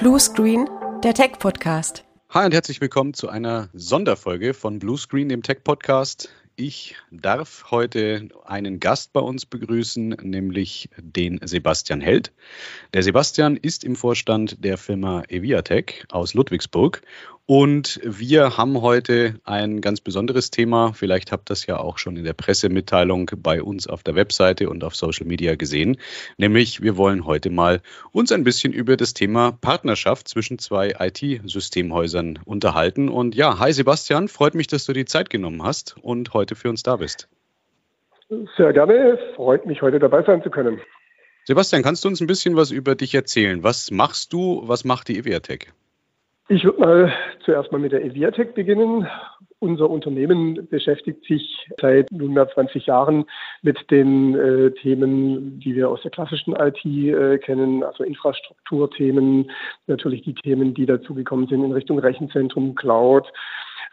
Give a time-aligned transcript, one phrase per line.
[0.00, 0.66] Blue Screen,
[1.04, 2.06] der Tech Podcast.
[2.30, 6.30] Hi und herzlich willkommen zu einer Sonderfolge von Blue Screen, dem Tech Podcast.
[6.56, 12.32] Ich darf heute einen Gast bei uns begrüßen, nämlich den Sebastian Held.
[12.94, 17.02] Der Sebastian ist im Vorstand der Firma Eviatech aus Ludwigsburg
[17.50, 20.92] und wir haben heute ein ganz besonderes Thema.
[20.92, 24.70] Vielleicht habt ihr das ja auch schon in der Pressemitteilung bei uns auf der Webseite
[24.70, 25.96] und auf Social Media gesehen.
[26.36, 27.80] Nämlich, wir wollen heute mal
[28.12, 33.08] uns ein bisschen über das Thema Partnerschaft zwischen zwei IT-Systemhäusern unterhalten.
[33.08, 36.68] Und ja, hi Sebastian, freut mich, dass du die Zeit genommen hast und heute für
[36.68, 37.28] uns da bist.
[38.56, 40.80] Sehr gerne, freut mich, heute dabei sein zu können.
[41.46, 43.64] Sebastian, kannst du uns ein bisschen was über dich erzählen?
[43.64, 44.62] Was machst du?
[44.68, 45.72] Was macht die EWRTech?
[46.52, 47.12] Ich würde mal
[47.44, 49.06] zuerst mal mit der Eviatec beginnen.
[49.60, 53.24] Unser Unternehmen beschäftigt sich seit nunmehr 20 Jahren
[53.62, 59.48] mit den äh, Themen, die wir aus der klassischen IT äh, kennen, also Infrastrukturthemen,
[59.86, 63.28] natürlich die Themen, die dazugekommen sind in Richtung Rechenzentrum, Cloud,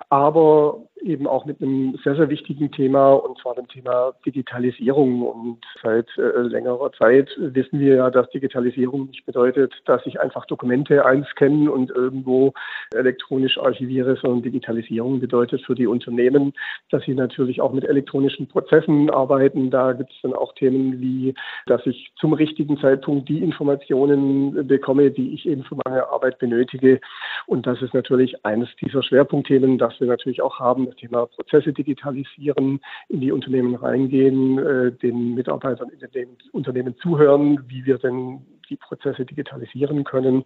[0.10, 5.22] aber eben auch mit einem sehr, sehr wichtigen Thema, und zwar dem Thema Digitalisierung.
[5.22, 10.46] Und seit äh, längerer Zeit wissen wir ja, dass Digitalisierung nicht bedeutet, dass ich einfach
[10.46, 12.54] Dokumente einscanne und irgendwo
[12.94, 16.54] elektronisch archiviere, sondern Digitalisierung bedeutet für die Unternehmen,
[16.90, 19.70] dass sie natürlich auch mit elektronischen Prozessen arbeiten.
[19.72, 21.34] Da gibt es dann auch Themen wie,
[21.66, 27.00] dass ich zum richtigen Zeitpunkt die Informationen bekomme, die ich eben für meine Arbeit benötige.
[27.46, 31.74] Und das ist natürlich eines dieser Schwerpunktthemen, das wir natürlich auch haben, das Thema Prozesse
[31.74, 38.46] digitalisieren, in die Unternehmen reingehen, äh, den Mitarbeitern in den Unternehmen zuhören, wie wir denn
[38.70, 40.44] die Prozesse digitalisieren können.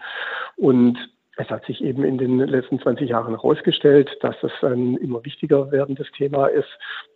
[0.57, 0.97] Und
[1.37, 5.71] es hat sich eben in den letzten 20 Jahren herausgestellt, dass das ein immer wichtiger
[5.71, 6.67] werdendes Thema ist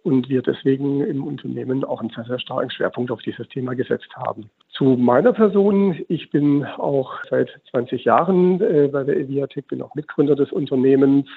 [0.03, 4.15] und wir deswegen im Unternehmen auch einen sehr, sehr starken Schwerpunkt auf dieses Thema gesetzt
[4.15, 4.49] haben.
[4.69, 9.95] Zu meiner Person, ich bin auch seit 20 Jahren äh, bei der Eviatec, bin auch
[9.95, 11.27] Mitgründer des Unternehmens,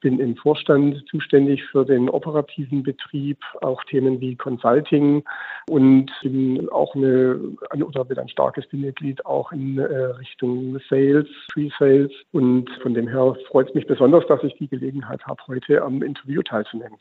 [0.00, 5.24] bin im Vorstand zuständig für den operativen Betrieb, auch Themen wie Consulting
[5.68, 7.40] und bin auch eine,
[7.84, 13.36] oder bin ein starkes Bindeglied auch in äh, Richtung Sales, Pre-Sales und von dem her
[13.48, 16.98] freut es mich besonders, dass ich die Gelegenheit habe, heute am Interview teilzunehmen.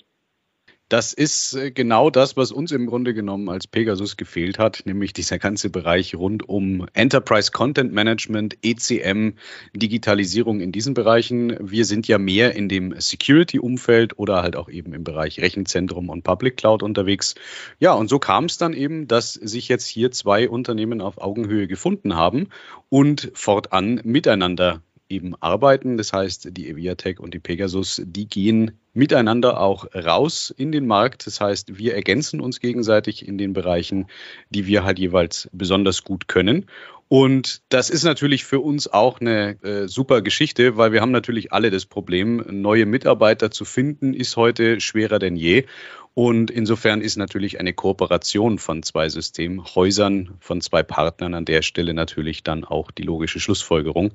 [0.90, 5.14] Das ist äh, genau das, was uns im Grunde genommen als Pegasus gefehlt hat, nämlich
[5.14, 9.34] dieser ganze Bereich rund um Enterprise Content Management, ECM,
[9.76, 11.56] Digitalisierung in diesen Bereichen.
[11.60, 16.24] Wir sind ja mehr in dem Security-Umfeld oder halt auch eben im Bereich Rechenzentrum und
[16.24, 17.36] Public Cloud unterwegs.
[17.78, 21.68] Ja, und so kam es dann eben, dass sich jetzt hier zwei Unternehmen auf Augenhöhe
[21.68, 22.50] gefunden haben
[22.90, 25.98] und fortan miteinander eben arbeiten.
[25.98, 31.26] Das heißt, die Eviatech und die Pegasus, die gehen miteinander auch raus in den Markt.
[31.28, 34.08] Das heißt, wir ergänzen uns gegenseitig in den Bereichen,
[34.50, 36.66] die wir halt jeweils besonders gut können.
[37.08, 41.52] Und das ist natürlich für uns auch eine äh, super Geschichte, weil wir haben natürlich
[41.52, 45.66] alle das Problem, neue Mitarbeiter zu finden, ist heute schwerer denn je.
[46.14, 51.94] Und insofern ist natürlich eine Kooperation von zwei Systemhäusern, von zwei Partnern an der Stelle
[51.94, 54.14] natürlich dann auch die logische Schlussfolgerung.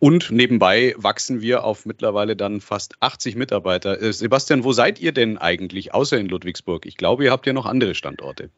[0.00, 4.00] Und nebenbei wachsen wir auf mittlerweile dann fast 80 Mitarbeiter.
[4.00, 6.86] Äh, Sebastian, wo seid ihr denn eigentlich, außer in Ludwigsburg?
[6.86, 8.50] Ich glaube, ihr habt ja noch andere Standorte.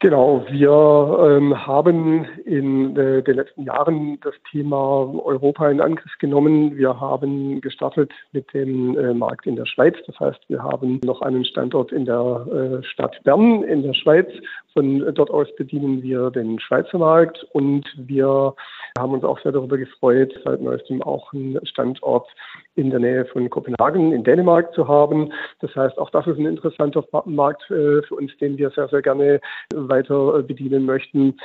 [0.00, 0.70] Genau, wir
[1.28, 6.76] ähm, haben in äh, den letzten Jahren das Thema Europa in Angriff genommen.
[6.76, 9.96] Wir haben gestartet mit dem äh, Markt in der Schweiz.
[10.06, 12.46] Das heißt, wir haben noch einen Standort in der
[12.80, 14.28] äh, Stadt Bern in der Schweiz.
[14.78, 18.54] Von dort aus bedienen wir den Schweizer Markt und wir
[18.96, 22.28] haben uns auch sehr darüber gefreut, seit neuestem auch einen Standort
[22.76, 25.32] in der Nähe von Kopenhagen in Dänemark zu haben.
[25.58, 29.02] Das heißt, auch das ist ein interessanter Markt äh, für uns, den wir sehr, sehr
[29.02, 29.40] gerne
[29.74, 31.36] weiter äh, bedienen möchten.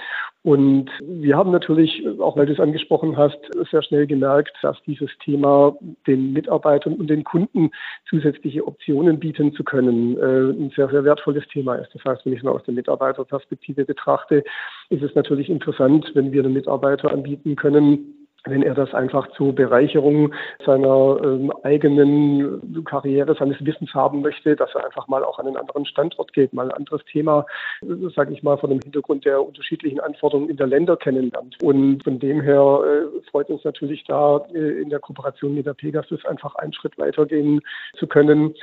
[0.43, 3.39] Und wir haben natürlich, auch weil du es angesprochen hast,
[3.71, 5.73] sehr schnell gemerkt, dass dieses Thema
[6.05, 7.71] den Mitarbeitern und den Kunden
[8.09, 11.95] zusätzliche Optionen bieten zu können, äh, ein sehr, sehr wertvolles Thema ist.
[11.95, 14.43] Das heißt, wenn ich es mal aus der Mitarbeiterperspektive betrachte,
[14.89, 19.53] ist es natürlich interessant, wenn wir den Mitarbeiter anbieten können, wenn er das einfach zur
[19.53, 20.33] Bereicherung
[20.65, 25.57] seiner ähm, eigenen Karriere, seines Wissens haben möchte, dass er einfach mal auch an einen
[25.57, 27.45] anderen Standort geht, mal ein anderes Thema,
[27.81, 31.61] äh, sage ich mal, von dem Hintergrund der unterschiedlichen Anforderungen in der Länder kennenlernt.
[31.61, 35.73] Und von dem her äh, freut uns natürlich da äh, in der Kooperation mit der
[35.73, 37.61] Pegasus einfach einen Schritt weitergehen
[37.97, 38.53] zu können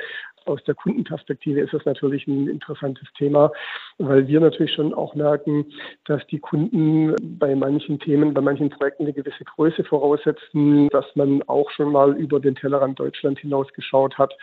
[0.45, 3.51] aus der Kundenperspektive ist das natürlich ein interessantes Thema,
[3.97, 5.65] weil wir natürlich schon auch merken,
[6.05, 11.43] dass die Kunden bei manchen Themen, bei manchen Projekten eine gewisse Größe voraussetzen, dass man
[11.43, 14.33] auch schon mal über den Tellerrand Deutschland hinaus geschaut hat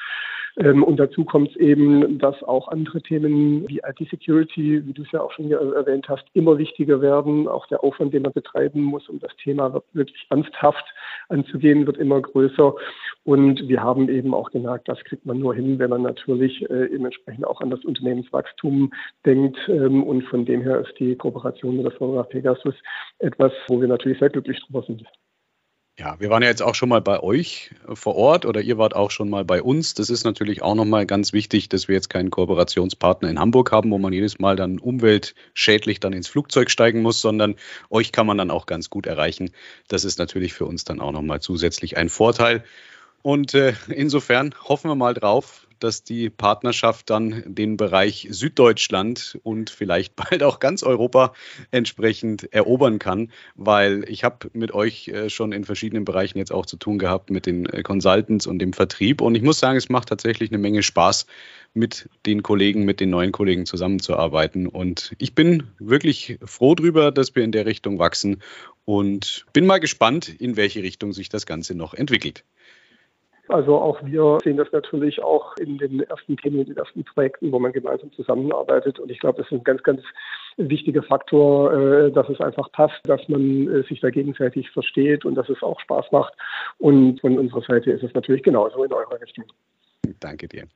[0.58, 5.20] und dazu kommt es eben, dass auch andere Themen wie IT-Security, wie du es ja
[5.20, 7.46] auch schon erwähnt hast, immer wichtiger werden.
[7.46, 10.84] Auch der Aufwand, den man betreiben muss, um das Thema wirklich ernsthaft
[11.28, 12.74] anzugehen, wird immer größer.
[13.22, 16.92] Und wir haben eben auch gemerkt, das kriegt man nur hin, wenn man natürlich äh,
[16.92, 18.92] entsprechend auch an das Unternehmenswachstum
[19.24, 19.58] denkt.
[19.68, 22.74] Ähm, und von dem her ist die Kooperation mit der Firma Pegasus
[23.20, 25.04] etwas, wo wir natürlich sehr glücklich drüber sind.
[25.98, 28.94] Ja, wir waren ja jetzt auch schon mal bei euch vor Ort oder ihr wart
[28.94, 29.94] auch schon mal bei uns.
[29.94, 33.90] Das ist natürlich auch nochmal ganz wichtig, dass wir jetzt keinen Kooperationspartner in Hamburg haben,
[33.90, 37.56] wo man jedes Mal dann umweltschädlich dann ins Flugzeug steigen muss, sondern
[37.90, 39.50] euch kann man dann auch ganz gut erreichen.
[39.88, 42.62] Das ist natürlich für uns dann auch nochmal zusätzlich ein Vorteil.
[43.22, 49.70] Und äh, insofern hoffen wir mal drauf, dass die Partnerschaft dann den Bereich Süddeutschland und
[49.70, 51.32] vielleicht bald auch ganz Europa
[51.70, 56.66] entsprechend erobern kann, weil ich habe mit euch äh, schon in verschiedenen Bereichen jetzt auch
[56.66, 59.20] zu tun gehabt mit den äh, Consultants und dem Vertrieb.
[59.20, 61.26] Und ich muss sagen, es macht tatsächlich eine Menge Spaß
[61.74, 64.66] mit den Kollegen, mit den neuen Kollegen zusammenzuarbeiten.
[64.66, 68.42] Und ich bin wirklich froh drüber, dass wir in der Richtung wachsen.
[68.84, 72.44] Und bin mal gespannt, in welche Richtung sich das Ganze noch entwickelt.
[73.48, 77.50] Also auch wir sehen das natürlich auch in den ersten Themen, in den ersten Projekten,
[77.52, 78.98] wo man gemeinsam zusammenarbeitet.
[78.98, 80.02] Und ich glaube, das ist ein ganz, ganz
[80.56, 85.34] wichtiger Faktor, äh, dass es einfach passt, dass man äh, sich da gegenseitig versteht und
[85.34, 86.34] dass es auch Spaß macht.
[86.78, 89.44] Und von unserer Seite ist es natürlich genauso in eurer Richtung.
[90.20, 90.66] Danke dir.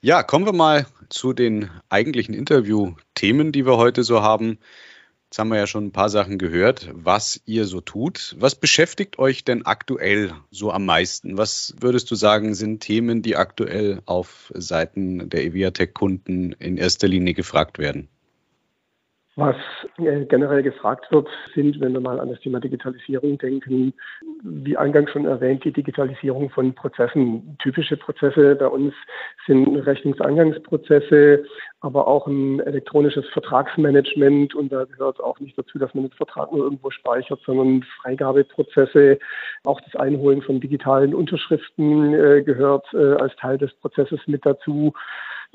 [0.00, 4.58] Ja, kommen wir mal zu den eigentlichen Interview-Themen, die wir heute so haben.
[5.34, 8.36] Jetzt haben wir ja schon ein paar Sachen gehört, was ihr so tut.
[8.38, 11.36] Was beschäftigt euch denn aktuell so am meisten?
[11.36, 17.34] Was würdest du sagen, sind Themen, die aktuell auf Seiten der Eviatec-Kunden in erster Linie
[17.34, 18.06] gefragt werden?
[19.36, 19.56] Was
[19.98, 23.92] äh, generell gefragt wird, sind, wenn wir mal an das Thema Digitalisierung denken,
[24.44, 27.56] wie eingangs schon erwähnt, die Digitalisierung von Prozessen.
[27.58, 28.94] Typische Prozesse bei uns
[29.44, 31.44] sind Rechnungseingangsprozesse,
[31.80, 34.54] aber auch ein elektronisches Vertragsmanagement.
[34.54, 39.18] Und da gehört auch nicht dazu, dass man den Vertrag nur irgendwo speichert, sondern Freigabeprozesse.
[39.64, 44.92] Auch das Einholen von digitalen Unterschriften äh, gehört äh, als Teil des Prozesses mit dazu.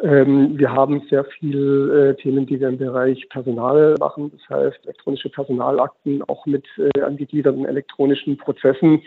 [0.02, 4.86] Ähm, wir haben sehr viele äh, Themen, die wir im Bereich Personal machen, das heißt
[4.86, 9.02] elektronische Personalakten, auch mit äh, angegliederten elektronischen Prozessen.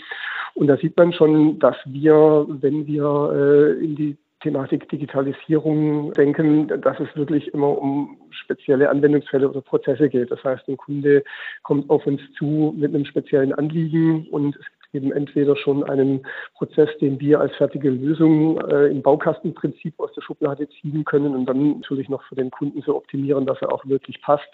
[0.55, 6.67] Und da sieht man schon, dass wir, wenn wir äh, in die Thematik Digitalisierung denken,
[6.67, 10.31] dass es wirklich immer um spezielle Anwendungsfälle oder Prozesse geht.
[10.31, 11.23] Das heißt, ein Kunde
[11.62, 16.89] kommt auf uns zu mit einem speziellen Anliegen und es eben entweder schon einen Prozess,
[17.00, 21.77] den wir als fertige Lösung äh, im Baukastenprinzip aus der Schublade ziehen können und dann
[21.77, 24.49] natürlich noch für den Kunden so optimieren, dass er auch wirklich passt.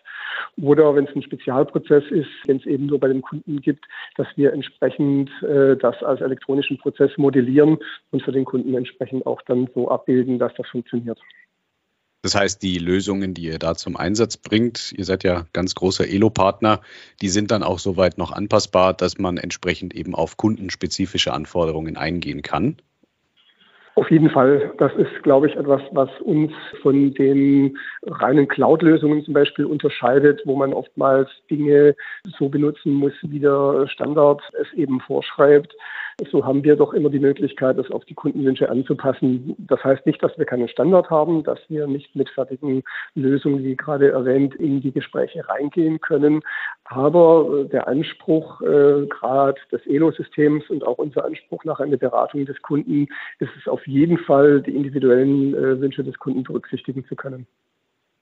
[0.61, 3.85] Oder wenn es ein Spezialprozess ist, den es eben nur bei dem Kunden gibt,
[4.17, 7.79] dass wir entsprechend äh, das als elektronischen Prozess modellieren
[8.11, 11.19] und für den Kunden entsprechend auch dann so abbilden, dass das funktioniert.
[12.23, 16.09] Das heißt, die Lösungen, die ihr da zum Einsatz bringt, ihr seid ja ganz großer
[16.09, 16.81] Elo-Partner,
[17.23, 22.43] die sind dann auch soweit noch anpassbar, dass man entsprechend eben auf kundenspezifische Anforderungen eingehen
[22.43, 22.79] kann.
[23.99, 24.73] Auf jeden Fall.
[24.79, 27.77] Das ist, glaube ich, etwas, was uns von den
[28.07, 31.97] reinen Cloud-Lösungen zum Beispiel unterscheidet, wo man oftmals Dinge
[32.39, 35.75] so benutzen muss, wie der Standard es eben vorschreibt.
[36.27, 39.55] So haben wir doch immer die Möglichkeit, das auf die Kundenwünsche anzupassen.
[39.57, 42.83] Das heißt nicht, dass wir keinen Standard haben, dass wir nicht mit fertigen
[43.15, 46.41] Lösungen, wie gerade erwähnt, in die Gespräche reingehen können.
[46.85, 52.61] Aber der Anspruch äh, gerade des Elo-Systems und auch unser Anspruch nach einer Beratung des
[52.63, 53.07] Kunden
[53.39, 57.47] ist es auf jeden Fall, die individuellen äh, Wünsche des Kunden berücksichtigen zu können.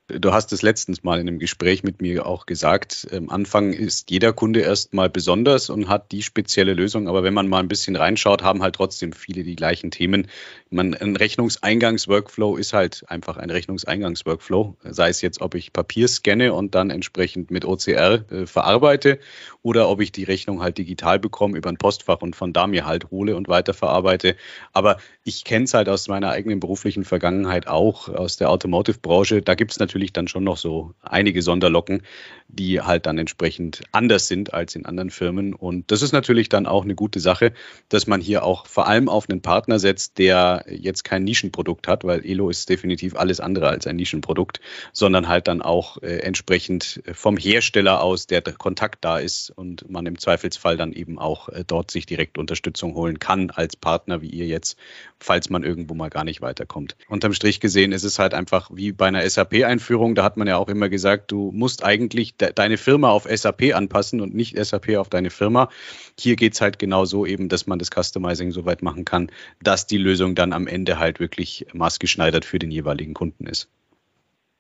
[0.08, 3.08] Du hast es letztens mal in einem Gespräch mit mir auch gesagt.
[3.10, 7.08] Am Anfang ist jeder Kunde erstmal besonders und hat die spezielle Lösung.
[7.08, 10.28] Aber wenn man mal ein bisschen reinschaut, haben halt trotzdem viele die gleichen Themen.
[10.70, 14.76] Man, ein Rechnungseingangsworkflow ist halt einfach ein Rechnungseingangsworkflow.
[14.84, 19.18] Sei es jetzt, ob ich Papier scanne und dann entsprechend mit OCR äh, verarbeite
[19.62, 22.86] oder ob ich die Rechnung halt digital bekomme über ein Postfach und von da mir
[22.86, 24.36] halt hole und weiterverarbeite.
[24.72, 29.42] Aber ich kenne es halt aus meiner eigenen beruflichen Vergangenheit auch aus der Automotive-Branche.
[29.42, 32.02] Da gibt es natürlich natürlich dann schon noch so einige Sonderlocken,
[32.48, 35.54] die halt dann entsprechend anders sind als in anderen Firmen.
[35.54, 37.52] Und das ist natürlich dann auch eine gute Sache,
[37.88, 42.04] dass man hier auch vor allem auf einen Partner setzt, der jetzt kein Nischenprodukt hat,
[42.04, 44.60] weil Elo ist definitiv alles andere als ein Nischenprodukt,
[44.92, 50.04] sondern halt dann auch äh, entsprechend vom Hersteller aus, der Kontakt da ist und man
[50.04, 54.28] im Zweifelsfall dann eben auch äh, dort sich direkt Unterstützung holen kann als Partner wie
[54.28, 54.76] ihr jetzt,
[55.18, 56.96] falls man irgendwo mal gar nicht weiterkommt.
[57.08, 60.48] Unterm Strich gesehen ist es halt einfach wie bei einer SAP-Einführung Firmenführung, da hat man
[60.48, 64.56] ja auch immer gesagt, du musst eigentlich de deine Firma auf SAP anpassen und nicht
[64.58, 65.70] SAP auf deine Firma.
[66.18, 69.30] Hier geht es halt genau so eben, dass man das Customizing so weit machen kann,
[69.62, 73.68] dass die Lösung dann am Ende halt wirklich maßgeschneidert für den jeweiligen Kunden ist.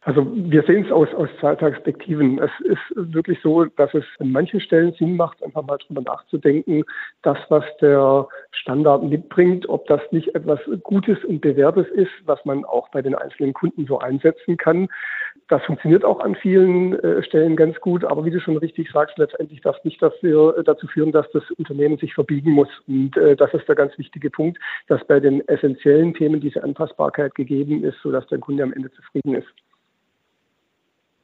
[0.06, 2.38] Also wir sehen es aus, aus zwei Perspektiven.
[2.38, 6.84] Es ist wirklich so, dass es an manchen Stellen Sinn macht, einfach mal drüber nachzudenken,
[7.22, 12.64] das, was der Standard mitbringt, ob das nicht etwas Gutes und Bewährtes ist, was man
[12.64, 14.86] auch bei den einzelnen Kunden so einsetzen kann.
[15.48, 19.18] Das funktioniert auch an vielen äh, Stellen ganz gut, aber wie du schon richtig sagst,
[19.18, 22.70] letztendlich darf nicht dafür, dazu führen, dass das Unternehmen sich verbiegen muss.
[22.86, 27.34] Und äh, das ist der ganz wichtige Punkt, dass bei den essentiellen Themen diese Anpassbarkeit
[27.34, 29.48] gegeben ist, sodass der Kunde am Ende zufrieden ist.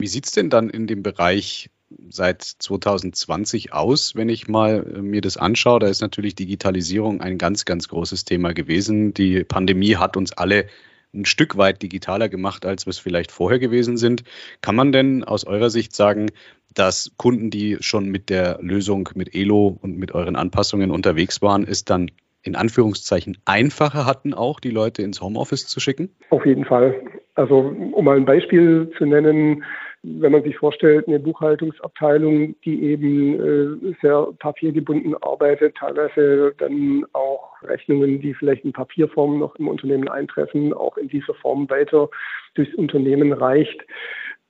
[0.02, 1.70] Wie sieht es denn dann in dem Bereich
[2.10, 5.78] seit 2020 aus, wenn ich mal äh, mir das anschaue?
[5.78, 9.14] Da ist natürlich Digitalisierung ein ganz, ganz großes Thema gewesen.
[9.14, 10.66] Die Pandemie hat uns alle
[11.14, 14.24] ein Stück weit digitaler gemacht, als wir es vielleicht vorher gewesen sind.
[14.60, 16.32] Kann man denn aus eurer Sicht sagen,
[16.74, 21.62] dass Kunden, die schon mit der Lösung mit Elo und mit euren Anpassungen unterwegs waren,
[21.62, 22.10] es dann
[22.42, 26.10] in Anführungszeichen einfacher hatten, auch die Leute ins Homeoffice zu schicken?
[26.30, 27.00] Auf jeden Fall.
[27.36, 27.58] Also
[27.92, 29.62] um mal ein Beispiel zu nennen,
[30.02, 33.40] wenn man sich vorstellt, eine Buchhaltungsabteilung, die eben
[33.90, 40.08] äh, sehr papiergebunden arbeitet, teilweise dann auch Rechnungen, die vielleicht in Papierform noch im Unternehmen
[40.08, 42.08] eintreffen, auch in dieser Form weiter
[42.54, 43.80] durchs Unternehmen reicht.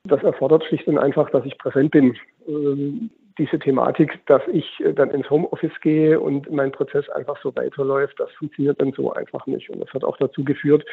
[0.04, 2.16] Das erfordert schlicht und einfach, dass ich präsent bin.
[2.49, 7.55] Ähm, diese Thematik, dass ich äh, dann ins Homeoffice gehe und mein Prozess einfach so
[7.57, 9.71] weiterläuft, das funktioniert dann so einfach nicht.
[9.71, 10.85] Und das hat auch dazu geführt,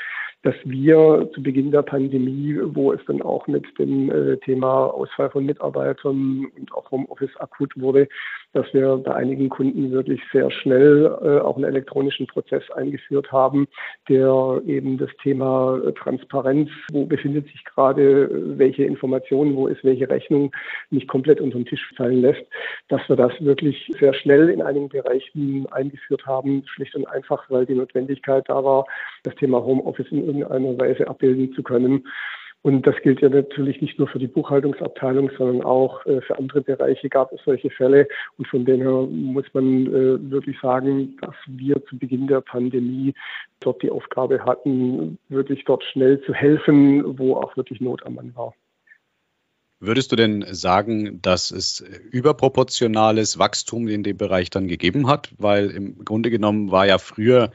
[0.43, 5.29] dass wir zu Beginn der Pandemie, wo es dann auch mit dem äh, Thema Ausfall
[5.29, 8.07] von Mitarbeitern und auch Homeoffice akut wurde,
[8.53, 13.67] dass wir bei einigen Kunden wirklich sehr schnell äh, auch einen elektronischen Prozess eingeführt haben,
[14.07, 20.51] der eben das Thema Transparenz, wo befindet sich gerade welche Informationen, wo ist welche Rechnung,
[20.89, 22.28] nicht komplett unter den Tisch fallen lässt,
[22.87, 27.65] dass wir das wirklich sehr schnell in einigen Bereichen eingeführt haben, schlicht und einfach, weil
[27.65, 28.85] die Notwendigkeit da war,
[29.23, 32.05] das Thema Homeoffice in irgendeiner Weise abbilden zu können.
[32.61, 36.61] Und das gilt ja natürlich nicht nur für die Buchhaltungsabteilung, sondern auch äh, für andere
[36.61, 38.07] Bereiche gab es solche Fälle.
[38.37, 43.13] Und von dem her muss man äh, wirklich sagen, dass wir zu Beginn der Pandemie
[43.61, 48.35] dort die Aufgabe hatten, wirklich dort schnell zu helfen, wo auch wirklich Not am Mann
[48.35, 48.53] war.
[49.81, 51.79] Würdest du denn sagen, dass es
[52.11, 55.29] überproportionales Wachstum in dem Bereich dann gegeben hat?
[55.37, 57.51] Weil im Grunde genommen war ja früher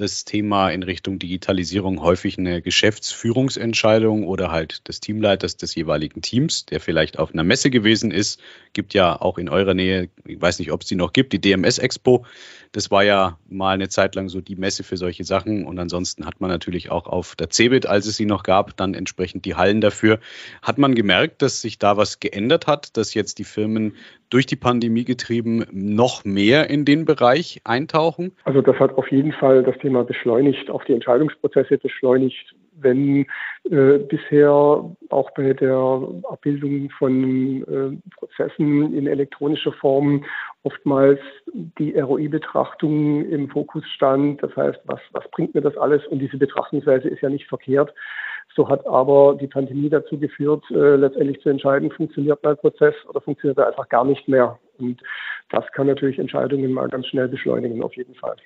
[0.00, 6.66] das Thema in Richtung Digitalisierung häufig eine Geschäftsführungsentscheidung oder halt des Teamleiters des jeweiligen Teams,
[6.66, 8.40] der vielleicht auf einer Messe gewesen ist.
[8.72, 11.40] Gibt ja auch in eurer Nähe, ich weiß nicht, ob es die noch gibt, die
[11.40, 12.24] DMS Expo.
[12.70, 15.66] Das war ja mal eine Zeit lang so die Messe für solche Sachen.
[15.66, 18.94] Und ansonsten hat man natürlich auch auf der CeBIT, als es sie noch gab, dann
[18.94, 20.20] entsprechend die Hallen dafür.
[20.62, 23.96] Hat man gemerkt, dass sich da was geändert hat, dass jetzt die Firmen
[24.30, 28.32] durch die Pandemie getrieben noch mehr in den Bereich eintauchen?
[28.44, 32.54] Also das hat auf jeden Fall das Thema beschleunigt, auch die Entscheidungsprozesse beschleunigt.
[32.80, 33.26] Wenn
[33.70, 40.24] äh, bisher auch bei der Abbildung von äh, Prozessen in elektronischer Form
[40.62, 41.18] oftmals
[41.78, 46.06] die ROI-Betrachtung im Fokus stand, das heißt, was, was bringt mir das alles?
[46.06, 47.92] Und diese Betrachtungsweise ist ja nicht verkehrt.
[48.54, 53.20] So hat aber die Pandemie dazu geführt, äh, letztendlich zu entscheiden, funktioniert mein Prozess oder
[53.20, 54.58] funktioniert er einfach gar nicht mehr.
[54.78, 55.00] Und
[55.50, 58.36] das kann natürlich Entscheidungen mal ganz schnell beschleunigen, auf jeden Fall.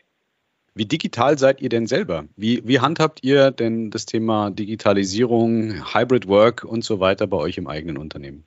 [0.74, 2.24] Wie digital seid ihr denn selber?
[2.34, 7.58] Wie, wie handhabt ihr denn das Thema Digitalisierung, Hybrid Work und so weiter bei euch
[7.58, 8.44] im eigenen Unternehmen?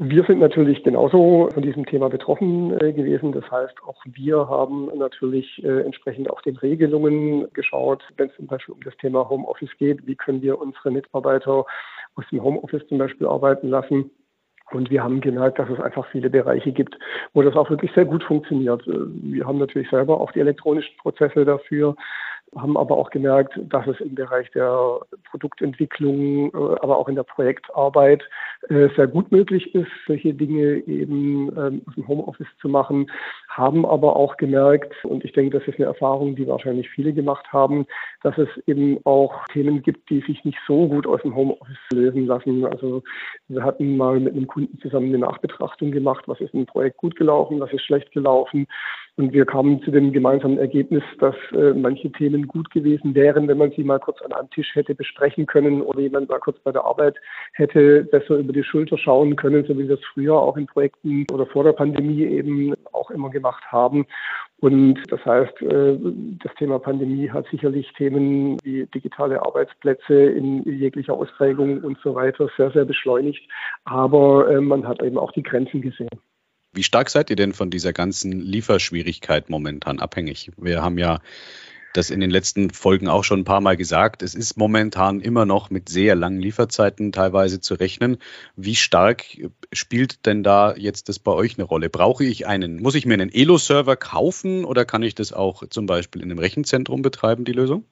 [0.00, 3.32] Wir sind natürlich genauso von diesem Thema betroffen äh, gewesen.
[3.32, 8.46] Das heißt, auch wir haben natürlich äh, entsprechend auch den Regelungen geschaut, wenn es zum
[8.46, 10.06] Beispiel um das Thema Homeoffice geht.
[10.06, 11.66] Wie können wir unsere Mitarbeiter
[12.14, 14.12] aus dem Homeoffice zum Beispiel arbeiten lassen?
[14.70, 16.96] Und wir haben gemerkt, dass es einfach viele Bereiche gibt,
[17.32, 18.86] wo das auch wirklich sehr gut funktioniert.
[18.86, 21.96] Äh, wir haben natürlich selber auch die elektronischen Prozesse dafür
[22.56, 25.00] haben aber auch gemerkt, dass es im Bereich der
[25.30, 28.22] Produktentwicklung, äh, aber auch in der Projektarbeit
[28.68, 33.10] äh, sehr gut möglich ist, solche Dinge eben ähm, aus dem Homeoffice zu machen,
[33.48, 37.52] haben aber auch gemerkt, und ich denke, das ist eine Erfahrung, die wahrscheinlich viele gemacht
[37.52, 37.86] haben,
[38.22, 42.26] dass es eben auch Themen gibt, die sich nicht so gut aus dem Homeoffice lösen
[42.26, 42.64] lassen.
[42.64, 43.02] Also
[43.48, 47.16] wir hatten mal mit einem Kunden zusammen eine Nachbetrachtung gemacht, was ist ein Projekt gut
[47.16, 48.66] gelaufen, was ist schlecht gelaufen.
[49.16, 53.48] Und wir kamen zu dem gemeinsamen Ergebnis, dass äh, manche Themen Themen gut gewesen wären,
[53.48, 56.58] wenn man sie mal kurz an einem Tisch hätte besprechen können oder jemand mal kurz
[56.60, 57.16] bei der Arbeit
[57.52, 61.26] hätte besser über die Schulter schauen können, so wie wir es früher auch in Projekten
[61.32, 64.06] oder vor der Pandemie eben auch immer gemacht haben.
[64.60, 65.98] Und das heißt, äh,
[66.42, 72.48] das Thema Pandemie hat sicherlich Themen wie digitale Arbeitsplätze in jeglicher Ausprägung und so weiter
[72.56, 73.48] sehr, sehr beschleunigt.
[73.84, 76.08] Aber äh, man hat eben auch die Grenzen gesehen.
[76.72, 80.50] Wie stark seid ihr denn von dieser ganzen Lieferschwierigkeit momentan abhängig?
[80.56, 81.20] Wir haben ja
[81.98, 84.22] das in den letzten Folgen auch schon ein paar Mal gesagt.
[84.22, 88.18] Es ist momentan immer noch mit sehr langen Lieferzeiten teilweise zu rechnen.
[88.56, 89.24] Wie stark
[89.72, 91.90] spielt denn da jetzt das bei euch eine Rolle?
[91.90, 95.86] Brauche ich einen, muss ich mir einen Elo-Server kaufen oder kann ich das auch zum
[95.86, 97.84] Beispiel in einem Rechenzentrum betreiben, die Lösung?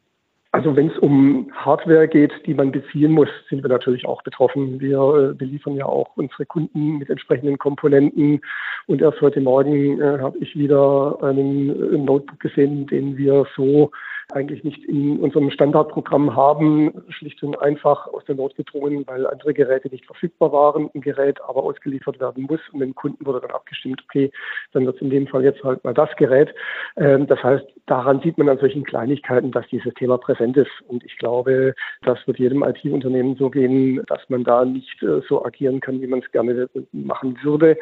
[0.53, 4.81] Also wenn es um Hardware geht, die man beziehen muss, sind wir natürlich auch betroffen.
[4.81, 8.41] Wir beliefern äh, ja auch unsere Kunden mit entsprechenden Komponenten.
[8.87, 13.91] Und erst heute Morgen äh, habe ich wieder einen äh, Notebook gesehen, den wir so
[14.33, 19.55] eigentlich nicht in unserem Standardprogramm haben, schlicht und einfach aus der Not gedrungen, weil andere
[19.55, 23.53] Geräte nicht verfügbar waren, ein Gerät aber ausgeliefert werden muss und dem Kunden wurde dann
[23.53, 24.33] abgestimmt, okay,
[24.73, 26.53] dann wird es in dem Fall jetzt halt mal das Gerät.
[26.97, 31.05] Ähm, das heißt, daran sieht man an solchen Kleinigkeiten, dass dieses Thema präsent ist und
[31.05, 35.81] ich glaube, das wird jedem IT-Unternehmen so gehen, dass man da nicht äh, so agieren
[35.81, 37.77] kann, wie man es gerne machen würde.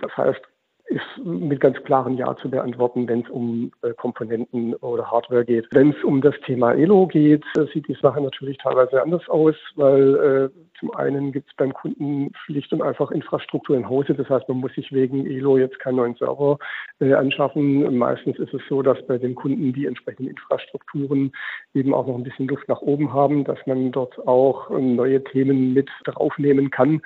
[0.00, 0.40] Das heißt,
[0.88, 5.66] ist mit ganz klaren Ja zu beantworten, wenn es um äh, Komponenten oder Hardware geht.
[5.70, 9.54] Wenn es um das Thema Elo geht, äh, sieht die Sache natürlich teilweise anders aus,
[9.76, 14.14] weil äh, zum einen gibt es beim Kunden schlicht und einfach Infrastruktur im Hause.
[14.14, 16.58] Das heißt, man muss sich wegen Elo jetzt keinen neuen Server
[17.00, 17.96] äh, anschaffen.
[17.98, 21.32] Meistens ist es so, dass bei den Kunden die entsprechenden Infrastrukturen
[21.74, 25.74] eben auch noch ein bisschen Luft nach oben haben, dass man dort auch neue Themen
[25.74, 27.02] mit draufnehmen kann.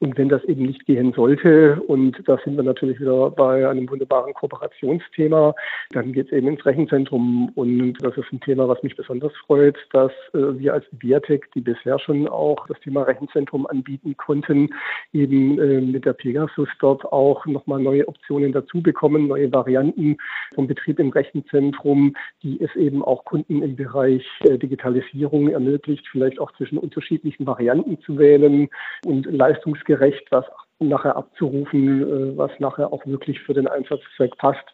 [0.00, 3.90] Und wenn das eben nicht gehen sollte, und da sind wir natürlich wieder bei einem
[3.90, 5.54] wunderbaren Kooperationsthema,
[5.90, 7.50] dann geht es eben ins Rechenzentrum.
[7.56, 11.60] Und das ist ein Thema, was mich besonders freut, dass äh, wir als Biatec, die
[11.60, 14.68] bisher schon auch das Thema Rechenzentrum anbieten konnten,
[15.12, 20.16] eben äh, mit der Pegasus dort auch nochmal neue Optionen dazu bekommen, neue Varianten
[20.54, 22.14] vom Betrieb im Rechenzentrum,
[22.44, 28.00] die es eben auch Kunden im Bereich äh, Digitalisierung ermöglicht, vielleicht auch zwischen unterschiedlichen Varianten
[28.02, 28.68] zu wählen
[29.04, 30.44] und Leistungs gerecht, was
[30.78, 34.64] nachher abzurufen, äh, was nachher auch wirklich für den Einsatzzweck passt.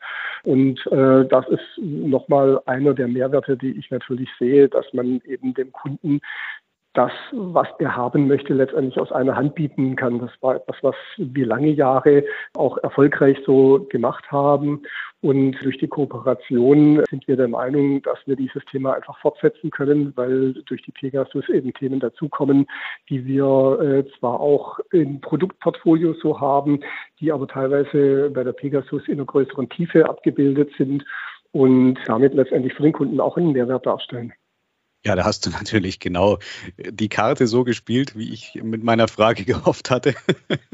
[0.43, 5.55] Und äh, das ist nochmal einer der Mehrwerte, die ich natürlich sehe, dass man eben
[5.55, 6.21] dem Kunden
[6.95, 10.21] das, was er haben möchte, letztendlich aus einer Hand bieten kann.
[10.21, 12.25] Das war etwas, was wir lange Jahre
[12.57, 14.83] auch erfolgreich so gemacht haben.
[15.21, 20.13] Und durch die Kooperation sind wir der Meinung, dass wir dieses Thema einfach fortsetzen können,
[20.17, 22.67] weil durch die Pegasus eben Themen dazukommen,
[23.09, 26.81] die wir äh, zwar auch im Produktportfolio so haben,
[27.21, 31.05] die aber teilweise bei der Pegasus in einer größeren Tiefe abgebildet sind
[31.53, 34.33] und damit letztendlich für den Kunden auch einen Mehrwert darstellen.
[35.07, 36.39] Ja, da hast du natürlich genau
[36.79, 40.15] die Karte so gespielt, wie ich mit meiner Frage gehofft hatte,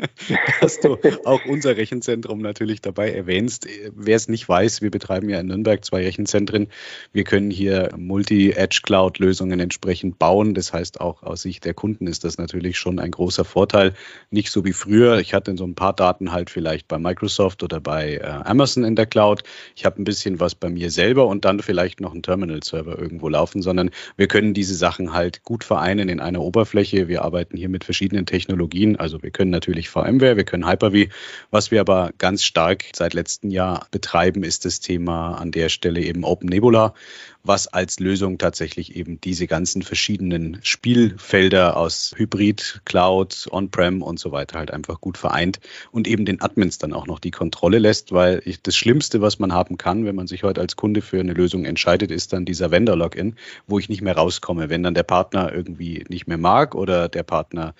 [0.60, 3.66] dass du auch unser Rechenzentrum natürlich dabei erwähnst.
[3.92, 6.68] Wer es nicht weiß, wir betreiben ja in Nürnberg zwei Rechenzentren.
[7.12, 10.54] Wir können hier Multi-Edge-Cloud-Lösungen entsprechend bauen.
[10.54, 13.94] Das heißt, auch aus Sicht der Kunden ist das natürlich schon ein großer Vorteil.
[14.30, 15.18] Nicht so wie früher.
[15.18, 18.94] Ich hatte so ein paar Daten halt vielleicht bei Microsoft oder bei äh, Amazon in
[18.94, 19.42] der Cloud.
[19.74, 23.28] Ich habe ein bisschen was bei mir selber und dann vielleicht noch einen Terminal-Server irgendwo
[23.28, 27.08] laufen, sondern wir können diese Sachen halt gut vereinen in einer Oberfläche.
[27.08, 28.96] Wir arbeiten hier mit verschiedenen Technologien.
[28.96, 31.10] Also wir können natürlich VMware, wir können Hyper-V.
[31.50, 36.02] Was wir aber ganz stark seit letztem Jahr betreiben, ist das Thema an der Stelle
[36.02, 36.92] eben Open Nebula,
[37.42, 44.32] was als Lösung tatsächlich eben diese ganzen verschiedenen Spielfelder aus Hybrid, Cloud, On-Prem und so
[44.32, 48.12] weiter halt einfach gut vereint und eben den Admins dann auch noch die Kontrolle lässt,
[48.12, 51.20] weil ich, das Schlimmste, was man haben kann, wenn man sich heute als Kunde für
[51.20, 55.02] eine Lösung entscheidet, ist dann dieser Vendor-Login, wo ich nicht mehr rauskomme, wenn dann der
[55.02, 57.74] Partner irgendwie nicht mehr mag oder der Partner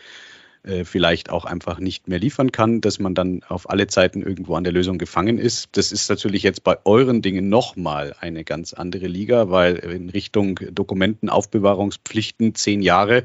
[0.63, 4.57] äh, vielleicht auch einfach nicht mehr liefern kann, dass man dann auf alle Zeiten irgendwo
[4.57, 5.71] an der Lösung gefangen ist.
[5.73, 10.61] Das ist natürlich jetzt bei euren Dingen nochmal eine ganz andere Liga, weil in Richtung
[10.71, 13.25] Dokumentenaufbewahrungspflichten zehn Jahre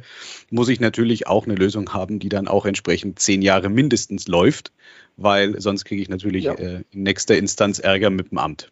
[0.50, 4.72] muss ich natürlich auch eine Lösung haben, die dann auch entsprechend zehn Jahre mindestens läuft,
[5.18, 6.54] weil sonst kriege ich natürlich ja.
[6.54, 8.72] äh, in nächster Instanz Ärger mit dem Amt.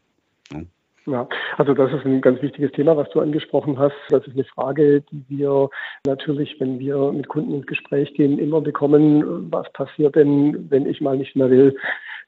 [1.06, 1.28] Ja.
[1.58, 3.96] Also das ist ein ganz wichtiges Thema, was du angesprochen hast.
[4.10, 5.70] Das ist eine Frage, die wir
[6.06, 9.52] natürlich, wenn wir mit Kunden ins Gespräch gehen, immer bekommen.
[9.52, 11.76] Was passiert denn, wenn ich mal nicht mehr will?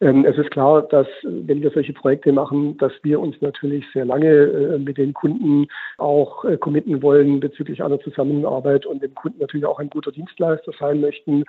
[0.02, 4.04] Ähm, es ist klar, dass wenn wir solche Projekte machen, dass wir uns natürlich sehr
[4.04, 9.40] lange äh, mit den Kunden auch äh, committen wollen bezüglich einer Zusammenarbeit und dem Kunden
[9.40, 11.46] natürlich auch ein guter Dienstleister sein möchten.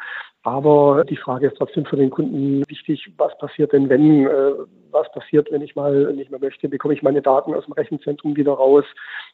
[0.46, 4.52] Aber die Frage ist trotzdem für den Kunden wichtig, was passiert denn, wenn, äh,
[4.92, 8.36] was passiert, wenn ich mal nicht mehr möchte, bekomme ich meine Daten aus dem Rechenzentrum
[8.36, 8.84] wieder raus,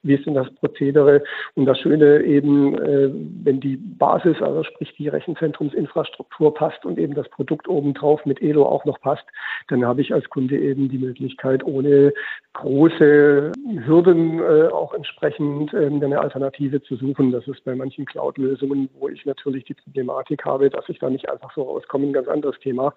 [0.03, 1.23] wie ist denn das Prozedere?
[1.55, 3.11] Und das Schöne eben, äh,
[3.45, 8.65] wenn die Basis, also sprich die Rechenzentrumsinfrastruktur passt und eben das Produkt obendrauf mit Elo
[8.65, 9.27] auch noch passt,
[9.69, 12.15] dann habe ich als Kunde eben die Möglichkeit, ohne
[12.55, 13.53] große
[13.85, 17.33] Hürden äh, auch entsprechend äh, eine Alternative zu suchen.
[17.33, 21.29] Das ist bei manchen Cloud-Lösungen, wo ich natürlich die Problematik habe, dass ich da nicht
[21.31, 22.95] einfach so rauskomme, ein ganz anderes Thema.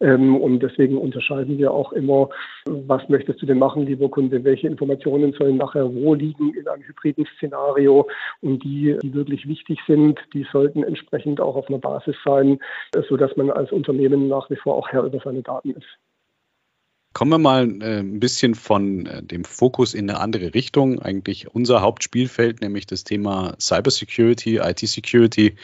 [0.00, 2.28] Ähm, und deswegen unterscheiden wir auch immer,
[2.66, 4.44] was möchtest du denn machen, lieber Kunde?
[4.44, 8.08] Welche Informationen sollen nachher wo liegen in einem hybriden Szenario?
[8.42, 12.58] Und die, die wirklich wichtig sind, die sollten entsprechend auch auf einer Basis sein,
[13.08, 15.98] sodass man als Unternehmen nach wie vor auch Herr über seine Daten ist.
[17.16, 21.00] Kommen wir mal äh, ein bisschen von äh, dem Fokus in eine andere Richtung.
[21.00, 25.56] Eigentlich unser Hauptspielfeld, nämlich das Thema Cybersecurity, IT-Security.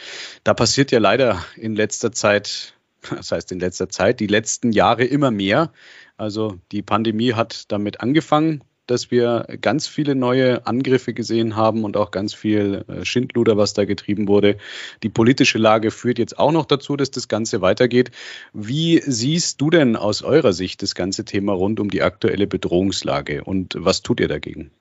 [0.43, 2.73] Da passiert ja leider in letzter Zeit,
[3.07, 5.71] das heißt in letzter Zeit, die letzten Jahre immer mehr.
[6.17, 11.97] Also die Pandemie hat damit angefangen dass wir ganz viele neue Angriffe gesehen haben und
[11.97, 14.57] auch ganz viel äh, Schindluder, was da getrieben wurde.
[15.03, 18.11] Die politische Lage führt jetzt auch noch dazu, dass das Ganze weitergeht.
[18.53, 23.43] Wie siehst du denn aus eurer Sicht das ganze Thema rund um die aktuelle Bedrohungslage
[23.43, 24.71] und was tut ihr dagegen?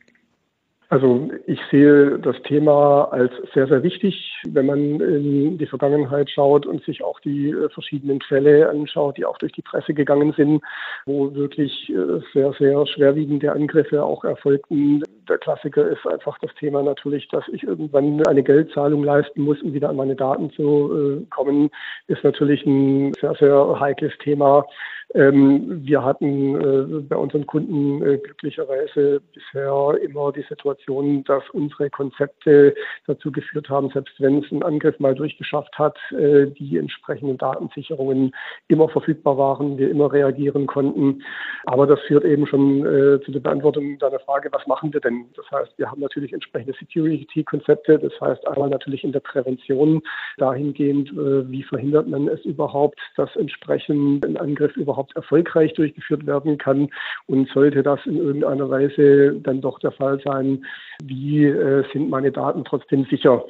[0.93, 4.15] Also ich sehe das Thema als sehr, sehr wichtig,
[4.47, 9.25] wenn man in die Vergangenheit schaut und sich auch die äh, verschiedenen Fälle anschaut, die
[9.25, 10.61] auch durch die Presse gegangen sind,
[11.07, 15.03] wo wirklich äh, sehr, sehr schwerwiegende Angriffe auch erfolgten.
[15.31, 19.73] Der Klassiker ist einfach das Thema natürlich, dass ich irgendwann eine Geldzahlung leisten muss, um
[19.73, 21.71] wieder an meine Daten zu äh, kommen,
[22.07, 24.67] ist natürlich ein sehr, sehr heikles Thema.
[25.15, 31.91] Ähm, wir hatten äh, bei unseren Kunden äh, glücklicherweise bisher immer die Situation, dass unsere
[31.91, 32.75] Konzepte
[33.07, 38.33] dazu geführt haben, selbst wenn es ein Angriff mal durchgeschafft hat, äh, die entsprechenden Datensicherungen
[38.69, 41.23] immer verfügbar waren, wir immer reagieren konnten.
[41.67, 45.27] Aber das führt eben schon äh, zu der Beantwortung deiner Frage, was machen wir denn?
[45.37, 50.01] Das heißt, wir haben natürlich entsprechende Security-Konzepte, das heißt einmal natürlich in der Prävention
[50.39, 56.27] dahingehend, äh, wie verhindert man es überhaupt, dass entsprechend ein Angriff überhaupt überhaupt erfolgreich durchgeführt
[56.27, 56.89] werden kann.
[57.27, 60.65] Und sollte das in irgendeiner Weise dann doch der Fall sein,
[61.03, 63.45] wie äh, sind meine Daten trotzdem sicher?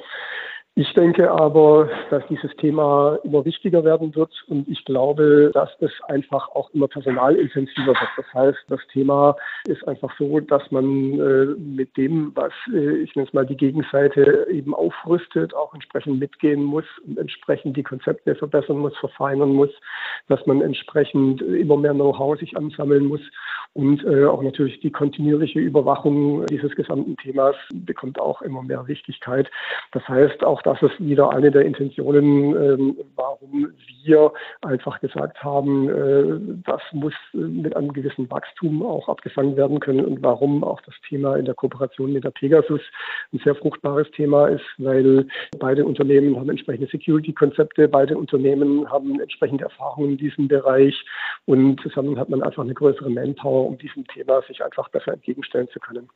[0.75, 5.91] Ich denke aber, dass dieses Thema immer wichtiger werden wird und ich glaube, dass es
[6.07, 8.09] einfach auch immer personalintensiver wird.
[8.17, 9.35] Das heißt, das Thema
[9.67, 13.55] ist einfach so, dass man äh, mit dem, was äh, ich nenne es mal die
[13.55, 19.69] Gegenseite eben aufrüstet, auch entsprechend mitgehen muss und entsprechend die Konzepte verbessern muss, verfeinern muss,
[20.27, 23.21] dass man entsprechend immer mehr Know-how sich ansammeln muss
[23.73, 29.51] und äh, auch natürlich die kontinuierliche Überwachung dieses gesamten Themas bekommt auch immer mehr Wichtigkeit.
[29.91, 33.71] Das heißt, auch das ist wieder eine der Intentionen, ähm, warum
[34.03, 40.05] wir einfach gesagt haben, äh, das muss mit einem gewissen Wachstum auch abgefangen werden können
[40.05, 42.81] und warum auch das Thema in der Kooperation mit der Pegasus
[43.31, 45.27] ein sehr fruchtbares Thema ist, weil
[45.59, 50.95] beide Unternehmen haben entsprechende Security-Konzepte, beide Unternehmen haben entsprechende Erfahrungen in diesem Bereich
[51.45, 55.67] und zusammen hat man einfach eine größere Manpower, um diesem Thema sich einfach besser entgegenstellen
[55.69, 56.09] zu können.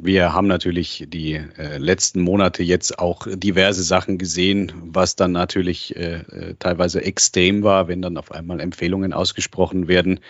[0.00, 5.96] Wir haben natürlich die äh, letzten Monate jetzt auch diverse Sachen gesehen, was dann natürlich
[5.96, 10.20] äh, äh, teilweise extrem war, wenn dann auf einmal Empfehlungen ausgesprochen werden,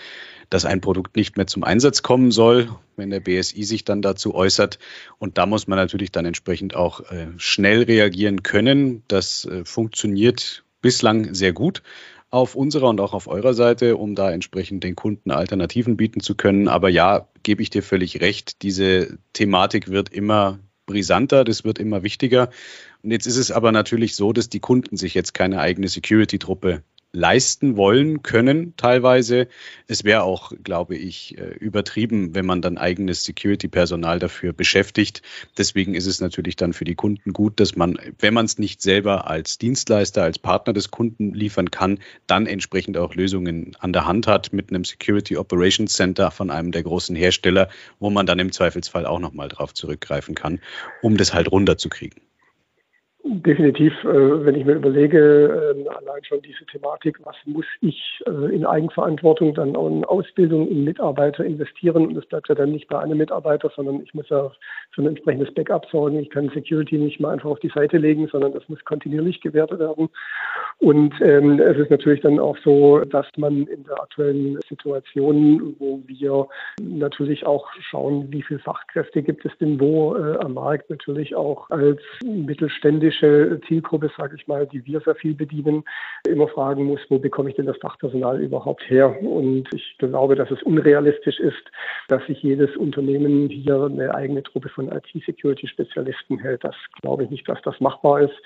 [0.49, 4.35] dass ein Produkt nicht mehr zum Einsatz kommen soll, wenn der BSI sich dann dazu
[4.35, 4.79] äußert.
[5.19, 9.03] Und da muss man natürlich dann entsprechend auch äh, schnell reagieren können.
[9.09, 11.83] Das äh, funktioniert bislang sehr gut
[12.31, 16.35] auf unserer und auch auf eurer Seite, um da entsprechend den Kunden Alternativen bieten zu
[16.35, 16.69] können.
[16.69, 22.03] Aber ja, gebe ich dir völlig recht, diese Thematik wird immer brisanter, das wird immer
[22.03, 22.51] wichtiger.
[23.03, 26.83] Und jetzt ist es aber natürlich so, dass die Kunden sich jetzt keine eigene Security-Truppe
[27.13, 29.49] leisten wollen können teilweise.
[29.87, 35.23] Es wäre auch, glaube ich, äh, übertrieben, wenn man dann eigenes Security-Personal dafür beschäftigt.
[35.57, 38.83] Deswegen ist es natürlich dann für die Kunden gut, dass man, wenn man es nicht
[38.83, 44.07] selber als Dienstleister, als Partner des Kunden liefern kann, dann entsprechend auch Lösungen an der
[44.07, 47.69] Hand hat mit einem Security Operations Center von einem der großen Hersteller,
[47.99, 50.61] wo man dann im Zweifelsfall auch nochmal drauf zurückgreifen kann,
[51.01, 52.28] um das halt runterzukriegen.
[53.25, 58.55] Definitiv, äh, wenn ich mir überlege, äh, allein schon diese Thematik, was muss ich äh,
[58.55, 62.87] in Eigenverantwortung dann auch in Ausbildung in Mitarbeiter investieren und das bleibt ja dann nicht
[62.87, 64.51] bei einem Mitarbeiter, sondern ich muss ja
[64.93, 66.19] für ein entsprechendes Backup sorgen.
[66.21, 69.81] Ich kann Security nicht mal einfach auf die Seite legen, sondern das muss kontinuierlich gewertet
[69.81, 70.09] werden.
[70.79, 76.01] Und ähm, es ist natürlich dann auch so, dass man in der aktuellen Situation, wo
[76.07, 76.47] wir
[76.81, 81.69] natürlich auch schauen, wie viele Fachkräfte gibt es denn wo äh, am Markt, natürlich auch
[81.71, 85.85] als mittelständisch klassische Zielgruppe, sage ich mal, die wir sehr viel bedienen,
[86.27, 89.21] immer fragen muss, wo bekomme ich denn das Fachpersonal überhaupt her?
[89.23, 91.71] Und ich glaube, dass es unrealistisch ist,
[92.09, 96.65] dass sich jedes Unternehmen hier eine eigene Truppe von IT-Security-Spezialisten hält.
[96.65, 98.37] Das glaube ich nicht, dass das machbar ist.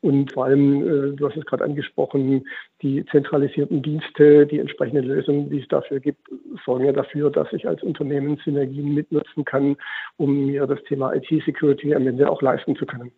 [0.00, 2.44] Und vor allem, äh, du hast es gerade angesprochen,
[2.82, 6.28] die zentralisierten Dienste, die entsprechenden Lösungen, die es dafür gibt,
[6.64, 9.76] sorgen ja dafür, dass ich als Unternehmen Synergien mitnutzen kann,
[10.16, 13.12] um mir das Thema IT-Security am Ende auch leisten zu können.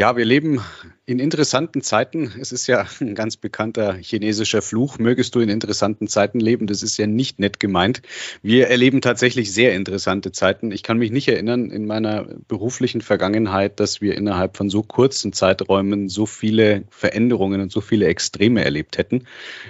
[0.00, 0.62] Ja, wir leben
[1.04, 2.32] in interessanten Zeiten.
[2.40, 4.98] Es ist ja ein ganz bekannter chinesischer Fluch.
[4.98, 6.66] Mögest du in interessanten Zeiten leben?
[6.66, 8.00] Das ist ja nicht nett gemeint.
[8.40, 10.72] Wir erleben tatsächlich sehr interessante Zeiten.
[10.72, 15.34] Ich kann mich nicht erinnern in meiner beruflichen Vergangenheit, dass wir innerhalb von so kurzen
[15.34, 19.26] Zeiträumen so viele Veränderungen und so viele Extreme erlebt hätten.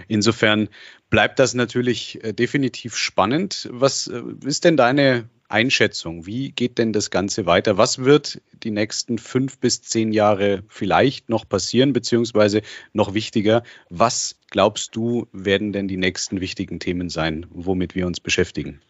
[0.06, 0.68] Insofern
[1.08, 3.68] bleibt das natürlich äh, definitiv spannend.
[3.72, 6.26] Was äh, ist denn deine Einschätzung?
[6.26, 7.78] Wie geht denn das Ganze weiter?
[7.78, 14.38] Was wird die nächsten fünf bis zehn Jahre vielleicht noch passieren, beziehungsweise noch wichtiger, was
[14.50, 18.80] glaubst du, werden denn die nächsten wichtigen Themen sein, womit wir uns beschäftigen?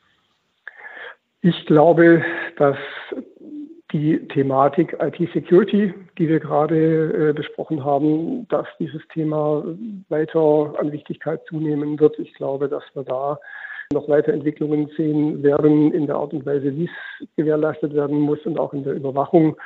[1.42, 2.22] Ich glaube,
[2.56, 2.76] dass
[3.92, 9.64] die Thematik IT-Security, die wir gerade äh, besprochen haben, dass dieses Thema
[10.08, 12.18] weiter an Wichtigkeit zunehmen wird.
[12.18, 13.38] Ich glaube, dass wir da
[13.92, 18.58] noch Weiterentwicklungen sehen werden in der Art und Weise, wie es gewährleistet werden muss und
[18.58, 19.56] auch in der Überwachung.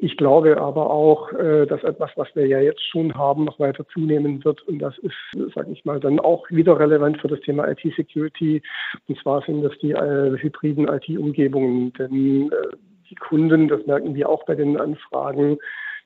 [0.00, 3.86] Ich glaube aber auch, äh, dass etwas, was wir ja jetzt schon haben, noch weiter
[3.88, 4.60] zunehmen wird.
[4.62, 5.14] Und das ist,
[5.54, 8.60] sage ich mal, dann auch wieder relevant für das Thema IT-Security.
[9.08, 11.92] Und zwar sind das die äh, hybriden IT-Umgebungen.
[11.94, 12.76] Denn äh,
[13.08, 15.58] die Kunden, das merken wir auch bei den Anfragen,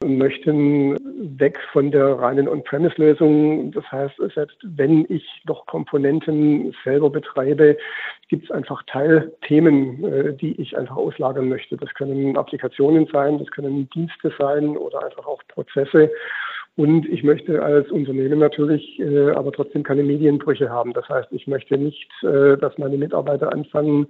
[0.04, 0.96] möchten
[1.38, 3.72] weg von der reinen On-Premise-Lösung.
[3.72, 7.76] Das heißt, selbst wenn ich noch Komponenten selber betreibe,
[8.28, 11.76] gibt es einfach Teilthemen, äh, die ich einfach auslagern möchte.
[11.76, 16.11] Das können Applikationen sein, das können Dienste sein oder einfach auch Prozesse.
[16.79, 20.93] Und ich möchte als Unternehmen natürlich äh, aber trotzdem keine Medienbrüche haben.
[20.93, 24.07] Das heißt, ich möchte nicht, äh, dass meine Mitarbeiter anfangen,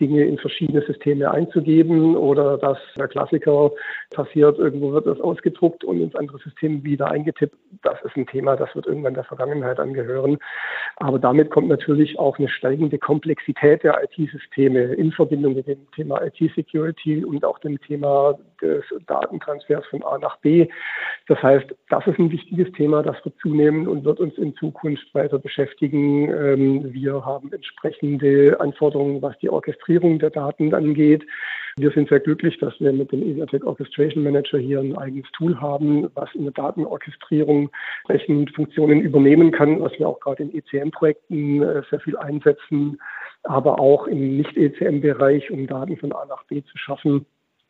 [0.00, 3.72] Dinge in verschiedene Systeme einzugeben oder dass der Klassiker
[4.10, 7.56] passiert, irgendwo wird das ausgedruckt und ins andere System wieder eingetippt.
[7.82, 10.38] Das ist ein Thema, das wird irgendwann der Vergangenheit angehören.
[10.96, 16.20] Aber damit kommt natürlich auch eine steigende Komplexität der IT-Systeme in Verbindung mit dem Thema
[16.22, 20.68] IT-Security und auch dem Thema des Datentransfers von A nach B.
[21.28, 25.14] Das heißt, das ist ein wichtiges Thema, das wird zunehmen und wird uns in Zukunft
[25.14, 26.28] weiter beschäftigen.
[26.30, 31.24] Ähm, wir haben entsprechende Anforderungen, was die Orchestrierung der Daten angeht.
[31.76, 35.58] Wir sind sehr glücklich, dass wir mit dem ESATEC Orchestration Manager hier ein eigenes Tool
[35.58, 37.70] haben, was in der Datenorchestrierung
[38.08, 43.00] entsprechend Funktionen übernehmen kann, was wir auch gerade in ECM-Projekten äh, sehr viel einsetzen,
[43.44, 47.26] aber auch im Nicht-ECM-Bereich, um Daten von A nach B zu schaffen.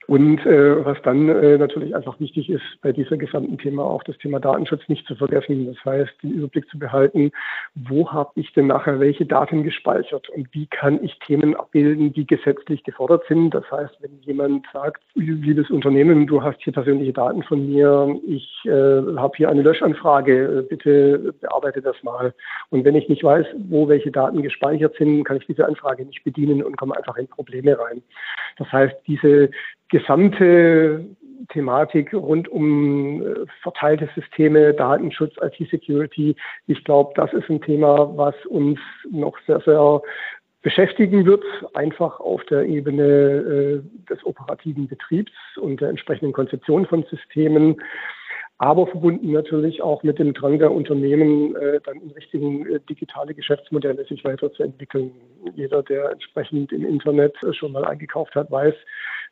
[0.09, 4.19] Und äh, was dann äh, natürlich einfach wichtig ist, bei dieser gesamten Thema auch das
[4.19, 5.67] Thema Datenschutz nicht zu vergessen.
[5.67, 7.31] Das heißt, den Überblick zu behalten,
[7.75, 12.27] wo habe ich denn nachher welche Daten gespeichert und wie kann ich Themen abbilden, die
[12.27, 13.51] gesetzlich gefordert sind.
[13.55, 18.49] Das heißt, wenn jemand sagt, liebes Unternehmen, du hast hier persönliche Daten von mir, ich
[18.65, 22.35] äh, habe hier eine Löschanfrage, äh, bitte bearbeite das mal.
[22.71, 26.25] Und wenn ich nicht weiß, wo welche Daten gespeichert sind, kann ich diese Anfrage nicht
[26.25, 28.03] bedienen und komme einfach in Probleme rein.
[28.59, 29.51] Das heißt, diese
[29.93, 31.05] gesamte
[31.51, 36.35] Thematik rund um äh, verteilte Systeme, Datenschutz, IT-Security.
[36.67, 40.01] Ich glaube, das ist ein Thema, was uns noch sehr, sehr
[40.63, 47.05] beschäftigen wird, einfach auf der Ebene äh, des operativen Betriebs und der entsprechenden Konzeption von
[47.11, 47.77] Systemen
[48.63, 53.35] aber verbunden natürlich auch mit dem Drang der Unternehmen, äh, dann in Richtung äh, digitale
[53.35, 55.11] Geschäftsmodelle sich weiterzuentwickeln.
[55.57, 58.75] Jeder, der entsprechend im Internet äh, schon mal eingekauft hat, weiß,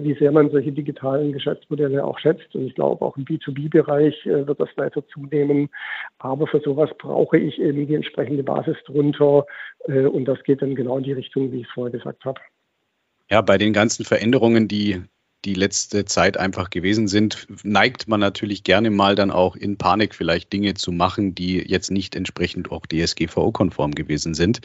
[0.00, 2.52] wie sehr man solche digitalen Geschäftsmodelle auch schätzt.
[2.56, 5.68] Und ich glaube, auch im B2B-Bereich äh, wird das weiter zunehmen.
[6.18, 9.46] Aber für sowas brauche ich eben die entsprechende Basis drunter.
[9.86, 12.40] Äh, und das geht dann genau in die Richtung, wie ich es vorher gesagt habe.
[13.30, 15.04] Ja, bei den ganzen Veränderungen, die
[15.44, 20.14] die letzte Zeit einfach gewesen sind, neigt man natürlich gerne mal dann auch in Panik
[20.14, 24.60] vielleicht Dinge zu machen, die jetzt nicht entsprechend auch DSGVO-konform gewesen sind.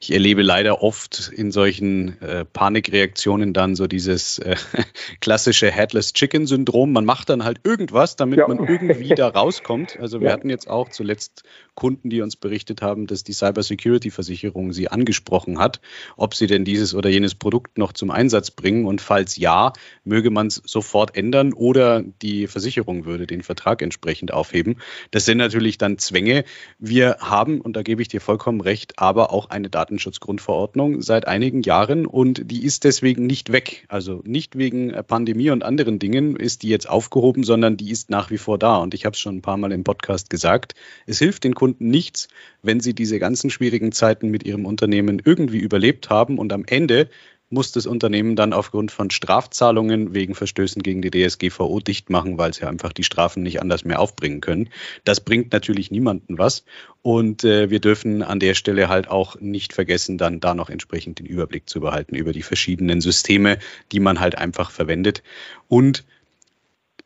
[0.00, 4.56] Ich erlebe leider oft in solchen äh, Panikreaktionen dann so dieses äh,
[5.20, 6.92] klassische Headless Chicken-Syndrom.
[6.92, 8.48] Man macht dann halt irgendwas, damit ja.
[8.48, 9.98] man irgendwie da rauskommt.
[10.00, 10.32] Also wir ja.
[10.32, 15.80] hatten jetzt auch zuletzt Kunden, die uns berichtet haben, dass die Cybersecurity-Versicherung sie angesprochen hat,
[16.16, 19.72] ob sie denn dieses oder jenes Produkt noch zum Einsatz bringen und falls ja,
[20.14, 24.76] möge man es sofort ändern oder die Versicherung würde den Vertrag entsprechend aufheben.
[25.10, 26.44] Das sind natürlich dann Zwänge.
[26.78, 31.62] Wir haben, und da gebe ich dir vollkommen recht, aber auch eine Datenschutzgrundverordnung seit einigen
[31.62, 33.86] Jahren und die ist deswegen nicht weg.
[33.88, 38.30] Also nicht wegen Pandemie und anderen Dingen ist die jetzt aufgehoben, sondern die ist nach
[38.30, 38.76] wie vor da.
[38.76, 40.76] Und ich habe es schon ein paar Mal im Podcast gesagt.
[41.06, 42.28] Es hilft den Kunden nichts,
[42.62, 47.08] wenn sie diese ganzen schwierigen Zeiten mit ihrem Unternehmen irgendwie überlebt haben und am Ende
[47.54, 52.52] muss das Unternehmen dann aufgrund von Strafzahlungen wegen Verstößen gegen die DSGVO dicht machen, weil
[52.52, 54.68] sie einfach die Strafen nicht anders mehr aufbringen können.
[55.04, 56.64] Das bringt natürlich niemanden was.
[57.00, 61.18] Und äh, wir dürfen an der Stelle halt auch nicht vergessen, dann da noch entsprechend
[61.18, 63.58] den Überblick zu behalten über die verschiedenen Systeme,
[63.92, 65.22] die man halt einfach verwendet.
[65.68, 66.04] Und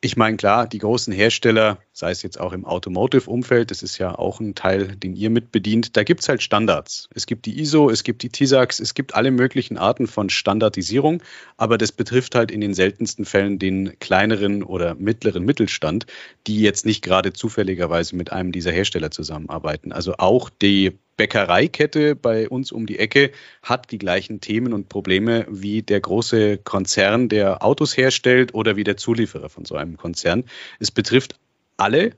[0.00, 4.16] ich meine, klar, die großen Hersteller, sei es jetzt auch im Automotive-Umfeld, das ist ja
[4.16, 7.08] auch ein Teil, den ihr mitbedient, da gibt es halt Standards.
[7.14, 11.20] Es gibt die ISO, es gibt die TISAX, es gibt alle möglichen Arten von Standardisierung,
[11.56, 16.06] aber das betrifft halt in den seltensten Fällen den kleineren oder mittleren Mittelstand,
[16.46, 19.90] die jetzt nicht gerade zufälligerweise mit einem dieser Hersteller zusammenarbeiten.
[19.90, 25.46] Also auch die Bäckereikette bei uns um die Ecke hat die gleichen Themen und Probleme
[25.50, 30.44] wie der große Konzern, der Autos herstellt oder wie der Zulieferer von so einem Konzern.
[30.78, 31.34] Es betrifft
[31.76, 32.12] alle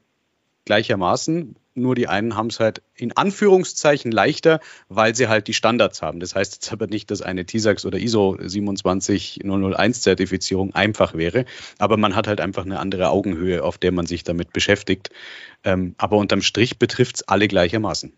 [0.67, 6.03] gleichermaßen, nur die einen haben es halt in Anführungszeichen leichter, weil sie halt die Standards
[6.03, 6.21] haben.
[6.21, 11.47] Das heißt jetzt aber nicht, dass eine TISAX oder ISO 27001 Zertifizierung einfach wäre,
[11.79, 15.09] aber man hat halt einfach eine andere Augenhöhe, auf der man sich damit beschäftigt.
[15.65, 18.13] Ähm, aber unterm Strich betrifft es alle gleichermaßen.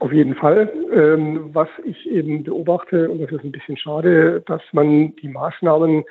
[0.00, 0.72] Auf jeden Fall.
[0.92, 6.04] Ähm, was ich eben beobachte, und das ist ein bisschen schade, dass man die Maßnahmen,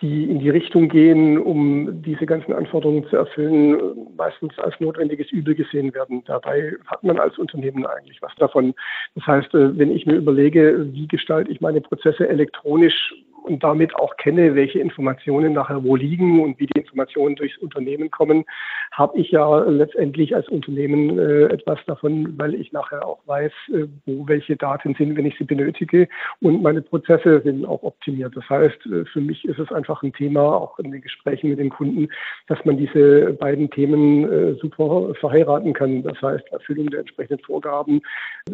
[0.00, 3.78] die in die Richtung gehen, um diese ganzen Anforderungen zu erfüllen,
[4.16, 6.22] meistens als notwendiges Übel gesehen werden.
[6.24, 8.72] Dabei hat man als Unternehmen eigentlich was davon.
[9.14, 13.14] Das heißt, äh, wenn ich mir überlege, wie gestalte ich meine Prozesse elektronisch
[13.50, 18.10] und damit auch kenne, welche Informationen nachher wo liegen und wie die Informationen durchs Unternehmen
[18.10, 18.44] kommen,
[18.92, 23.86] habe ich ja letztendlich als Unternehmen äh, etwas davon, weil ich nachher auch weiß, äh,
[24.06, 26.08] wo welche Daten sind, wenn ich sie benötige
[26.40, 28.36] und meine Prozesse sind auch optimiert.
[28.36, 31.58] Das heißt, äh, für mich ist es einfach ein Thema, auch in den Gesprächen mit
[31.58, 32.08] den Kunden,
[32.46, 36.02] dass man diese beiden Themen äh, super verheiraten kann.
[36.02, 38.00] Das heißt, Erfüllung der entsprechenden Vorgaben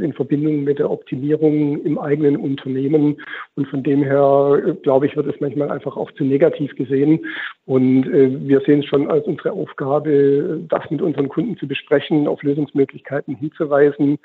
[0.00, 3.16] in Verbindung mit der Optimierung im eigenen Unternehmen
[3.56, 7.26] und von dem her äh, glaube ich, wird es manchmal einfach auch zu negativ gesehen.
[7.64, 12.28] Und äh, wir sehen es schon als unsere Aufgabe, das mit unseren Kunden zu besprechen,
[12.28, 14.18] auf Lösungsmöglichkeiten hinzuweisen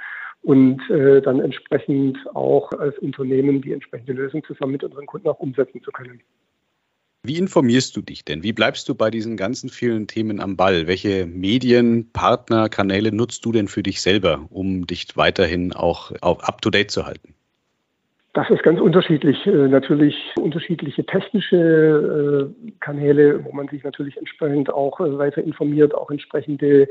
[0.43, 5.39] und äh, dann entsprechend auch als Unternehmen die entsprechende Lösung zusammen mit unseren Kunden auch
[5.39, 6.21] umsetzen zu können.
[7.23, 8.43] Wie informierst du dich denn?
[8.43, 10.85] Wie bleibst du bei diesen ganzen vielen Themen am Ball?
[10.85, 16.91] Welche Medien, Partner, Kanäle nutzt du denn für dich selber, um dich weiterhin auch up-to-date
[16.91, 17.33] zu halten?
[18.33, 19.45] Das ist ganz unterschiedlich.
[19.45, 25.93] Äh, natürlich unterschiedliche technische äh, Kanäle, wo man sich natürlich entsprechend auch äh, weiter informiert,
[25.93, 26.87] auch entsprechende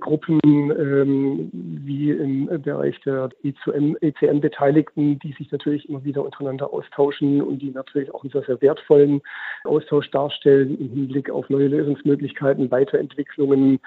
[0.00, 7.62] Gruppen ähm, wie im Bereich der ECM-Beteiligten, die sich natürlich immer wieder untereinander austauschen und
[7.62, 9.22] die natürlich auch einen sehr, sehr wertvollen
[9.64, 13.78] Austausch darstellen im Hinblick auf neue Lösungsmöglichkeiten, Weiterentwicklungen,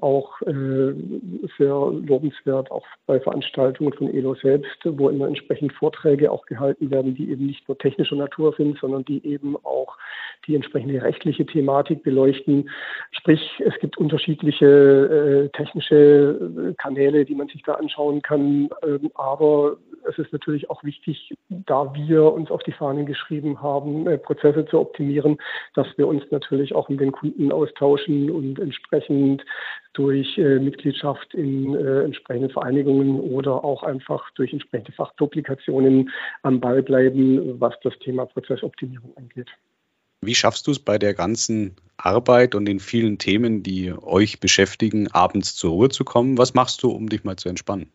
[0.00, 6.46] auch sehr lobenswert, auch bei Veranstaltungen von ELO selbst, wo immer entsprechend Vorträge Vorträge auch
[6.46, 9.96] gehalten werden, die eben nicht nur technischer Natur sind, sondern die eben auch
[10.46, 12.70] die entsprechende rechtliche Thematik beleuchten.
[13.12, 18.68] Sprich, es gibt unterschiedliche äh, technische äh, Kanäle, die man sich da anschauen kann.
[18.86, 19.76] Ähm, aber
[20.08, 24.66] es ist natürlich auch wichtig, da wir uns auf die Fahnen geschrieben haben, äh, Prozesse
[24.66, 25.38] zu optimieren,
[25.74, 29.44] dass wir uns natürlich auch mit den Kunden austauschen und entsprechend
[29.94, 35.83] durch äh, Mitgliedschaft in äh, entsprechenden Vereinigungen oder auch einfach durch entsprechende Fachpublikationen
[36.42, 39.48] am Ball bleiben, was das Thema Prozessoptimierung angeht.
[40.20, 45.08] Wie schaffst du es bei der ganzen Arbeit und den vielen Themen, die euch beschäftigen,
[45.08, 46.38] abends zur Ruhe zu kommen?
[46.38, 47.92] Was machst du, um dich mal zu entspannen?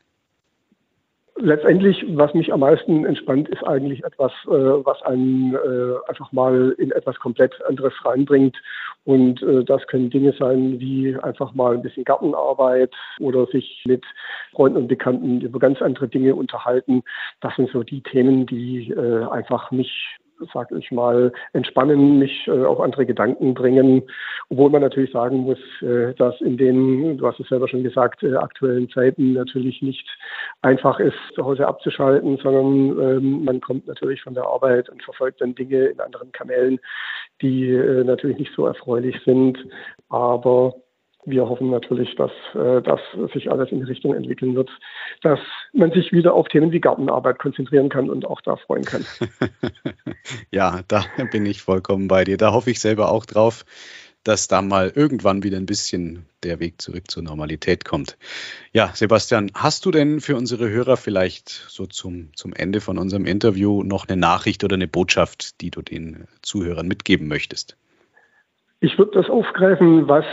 [1.42, 6.76] Letztendlich, was mich am meisten entspannt, ist eigentlich etwas, äh, was einen äh, einfach mal
[6.78, 8.58] in etwas komplett anderes reinbringt.
[9.06, 14.06] Und äh, das können Dinge sein wie einfach mal ein bisschen Gartenarbeit oder sich mit
[14.52, 17.04] Freunden und Bekannten über ganz andere Dinge unterhalten.
[17.42, 20.19] Das sind so die Themen, die äh, einfach mich
[20.54, 24.04] sag ich mal, entspannen, mich äh, auf andere Gedanken bringen.
[24.50, 28.24] Obwohl man natürlich sagen muss, äh, dass in den, du hast es selber schon gesagt,
[28.24, 30.08] äh, aktuellen Zeiten natürlich nicht
[30.62, 35.42] einfach ist, zu Hause abzuschalten, sondern ähm, man kommt natürlich von der Arbeit und verfolgt
[35.42, 36.80] dann Dinge in anderen Kanälen,
[37.42, 39.58] die äh, natürlich nicht so erfreulich sind.
[40.10, 40.74] Aber
[41.26, 43.00] wir hoffen natürlich, dass äh, das
[43.34, 44.70] sich alles in die Richtung entwickeln wird,
[45.22, 45.40] dass
[45.74, 49.06] man sich wieder auf Themen wie Gartenarbeit konzentrieren kann und auch da freuen kann.
[50.52, 52.38] ja, da bin ich vollkommen bei dir.
[52.38, 53.66] Da hoffe ich selber auch drauf,
[54.24, 58.18] dass da mal irgendwann wieder ein bisschen der Weg zurück zur Normalität kommt.
[58.74, 63.26] Ja, Sebastian, hast du denn für unsere Hörer vielleicht so zum, zum Ende von unserem
[63.26, 67.78] Interview noch eine Nachricht oder eine Botschaft, die du den Zuhörern mitgeben möchtest?
[68.82, 70.26] Ich würde das aufgreifen, was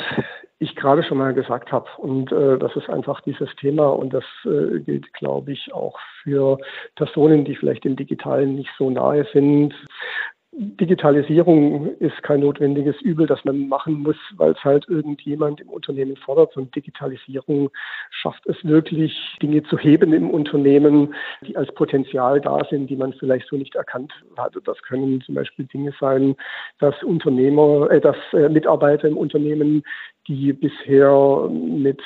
[0.58, 1.88] ich gerade schon mal gesagt habe.
[1.98, 6.58] Und äh, das ist einfach dieses Thema und das äh, gilt, glaube ich, auch für
[6.94, 9.74] Personen, die vielleicht dem Digitalen nicht so nahe sind.
[10.58, 16.16] Digitalisierung ist kein notwendiges Übel, das man machen muss, weil es halt irgendjemand im Unternehmen
[16.16, 16.56] fordert.
[16.56, 17.68] Und Digitalisierung
[18.10, 23.12] schafft es wirklich, Dinge zu heben im Unternehmen, die als Potenzial da sind, die man
[23.12, 24.62] vielleicht so nicht erkannt hatte.
[24.64, 26.34] Das können zum Beispiel Dinge sein,
[26.78, 29.82] dass Unternehmer, äh, dass äh, Mitarbeiter im Unternehmen
[30.28, 32.00] die bisher mit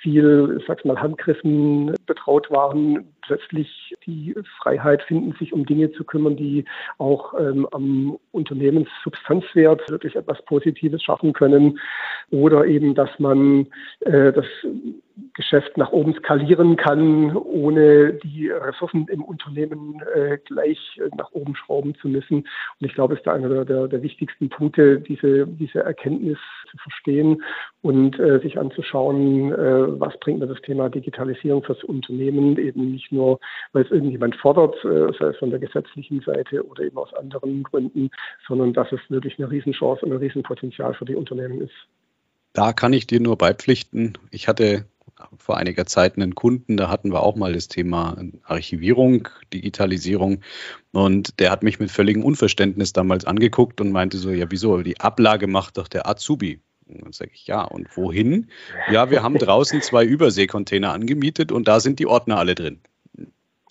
[0.00, 6.04] viel, ich sag's mal, Handgriffen betraut waren, plötzlich die Freiheit finden, sich um Dinge zu
[6.04, 6.64] kümmern, die
[6.98, 11.78] auch ähm, am Unternehmenssubstanzwert wirklich etwas Positives schaffen können.
[12.30, 13.66] Oder eben, dass man
[14.00, 14.46] äh, das
[15.34, 21.94] Geschäft nach oben skalieren kann, ohne die Ressourcen im Unternehmen äh, gleich nach oben schrauben
[21.96, 22.38] zu müssen.
[22.38, 26.38] Und ich glaube, es ist da einer der, der, der, wichtigsten Punkte, diese, diese Erkenntnis
[26.70, 27.42] zu verstehen
[27.82, 33.11] und äh, sich anzuschauen, äh, was bringt mir das Thema Digitalisierung fürs Unternehmen, eben nicht
[33.12, 33.38] nur,
[33.72, 37.62] weil es irgendjemand fordert, äh, sei es von der gesetzlichen Seite oder eben aus anderen
[37.62, 38.10] Gründen,
[38.46, 41.74] sondern dass es wirklich eine Riesenchance und ein Riesenpotenzial für die Unternehmen ist.
[42.52, 44.18] Da kann ich dir nur beipflichten.
[44.30, 44.84] Ich hatte
[45.38, 50.40] vor einiger Zeit einen Kunden, da hatten wir auch mal das Thema Archivierung, Digitalisierung.
[50.92, 54.82] Und der hat mich mit völligem Unverständnis damals angeguckt und meinte so, ja, wieso?
[54.82, 56.60] Die Ablage macht doch der Azubi.
[56.86, 58.48] Und dann sage ich, ja, und wohin?
[58.90, 62.80] Ja, wir haben draußen zwei Überseekontainer angemietet und da sind die Ordner alle drin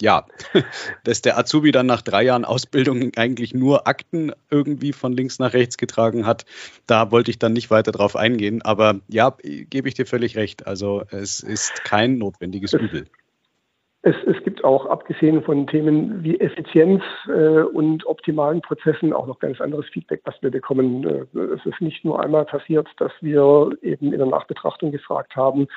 [0.01, 0.25] ja,
[1.03, 5.53] dass der Azubi dann nach drei Jahren Ausbildung eigentlich nur Akten irgendwie von links nach
[5.53, 6.45] rechts getragen hat,
[6.87, 8.61] da wollte ich dann nicht weiter drauf eingehen.
[8.61, 10.67] Aber ja, gebe ich dir völlig recht.
[10.67, 13.07] Also es ist kein notwendiges Übel.
[14.03, 19.37] Es, es gibt auch, abgesehen von Themen wie Effizienz äh, und optimalen Prozessen, auch noch
[19.37, 21.03] ganz anderes Feedback, was wir bekommen.
[21.05, 25.67] Äh, es ist nicht nur einmal passiert, dass wir eben in der Nachbetrachtung gefragt haben,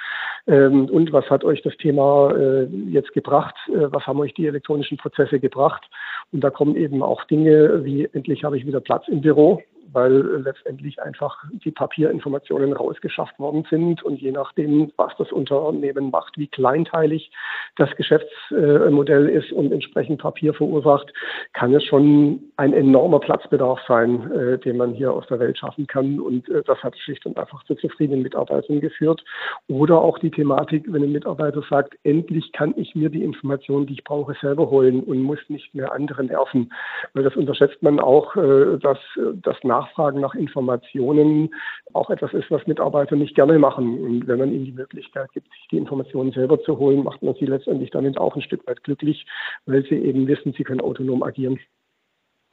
[0.47, 3.55] ähm, und was hat euch das Thema äh, jetzt gebracht?
[3.69, 5.85] Äh, was haben euch die elektronischen Prozesse gebracht?
[6.33, 9.63] Und da kommen eben auch Dinge wie, endlich habe ich wieder Platz im Büro
[9.93, 16.37] weil letztendlich einfach die Papierinformationen rausgeschafft worden sind und je nachdem, was das Unternehmen macht,
[16.39, 17.31] wie kleinteilig
[17.77, 21.13] das Geschäftsmodell ist und entsprechend Papier verursacht,
[21.53, 25.87] kann es schon ein enormer Platzbedarf sein, äh, den man hier aus der Welt schaffen
[25.87, 26.21] kann.
[26.21, 29.25] Und äh, das hat schlicht und einfach zu zufriedenen Mitarbeitern geführt.
[29.69, 33.95] Oder auch die Thematik, wenn ein Mitarbeiter sagt, endlich kann ich mir die Informationen, die
[33.95, 36.73] ich brauche, selber holen und muss nicht mehr andere nerven.
[37.13, 38.99] Weil das unterschätzt man auch, äh, dass
[39.43, 41.55] das Nachfragen nach Informationen
[41.93, 43.99] auch etwas ist, was Mitarbeiter nicht gerne machen.
[43.99, 47.35] Und wenn man ihnen die Möglichkeit gibt, sich die Informationen selber zu holen, macht man
[47.35, 49.27] sie letztendlich damit auch ein Stück weit glücklich,
[49.67, 51.59] weil sie eben wissen, sie können autonom agieren.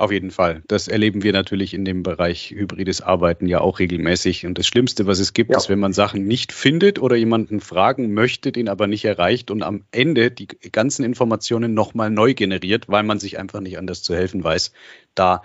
[0.02, 0.64] Auf jeden Fall.
[0.68, 4.48] Das erleben wir natürlich in dem Bereich hybrides Arbeiten ja auch regelmäßig.
[4.48, 5.58] Und das Schlimmste, was es gibt, ja.
[5.58, 9.62] ist, wenn man Sachen nicht findet oder jemanden fragen möchte, den aber nicht erreicht und
[9.62, 14.16] am Ende die ganzen Informationen nochmal neu generiert, weil man sich einfach nicht anders zu
[14.16, 14.74] helfen weiß.
[15.14, 15.44] Da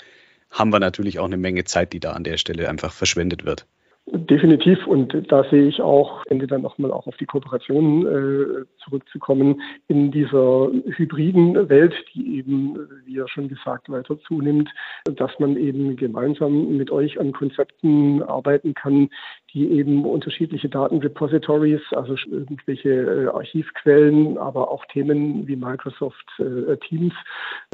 [0.51, 3.66] haben wir natürlich auch eine Menge Zeit, die da an der Stelle einfach verschwendet wird.
[4.09, 9.61] Definitiv und da sehe ich auch, Ende dann nochmal auch auf die Kooperation äh, zurückzukommen,
[9.88, 14.70] in dieser hybriden Welt, die eben, wie ja schon gesagt, weiter zunimmt,
[15.07, 19.09] dass man eben gemeinsam mit euch an Konzepten arbeiten kann,
[19.57, 27.14] die eben unterschiedliche Datenrepositories, also irgendwelche äh, Archivquellen, aber auch Themen wie Microsoft äh, Teams,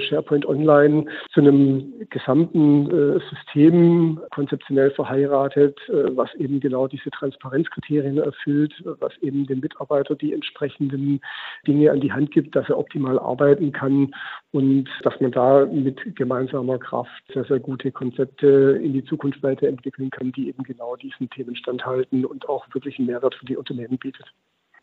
[0.01, 8.73] SharePoint Online zu einem gesamten äh, System konzeptionell verheiratet, was eben genau diese Transparenzkriterien erfüllt,
[9.01, 11.21] was eben dem Mitarbeiter die entsprechenden
[11.67, 14.15] Dinge an die Hand gibt, dass er optimal arbeiten kann
[14.53, 20.11] und dass man da mit gemeinsamer Kraft sehr, sehr gute Konzepte in die Zukunft weiterentwickeln
[20.11, 23.99] kann, die eben genau diesen Themen standhalten und auch wirklich einen Mehrwert für die Unternehmen
[23.99, 24.27] bietet.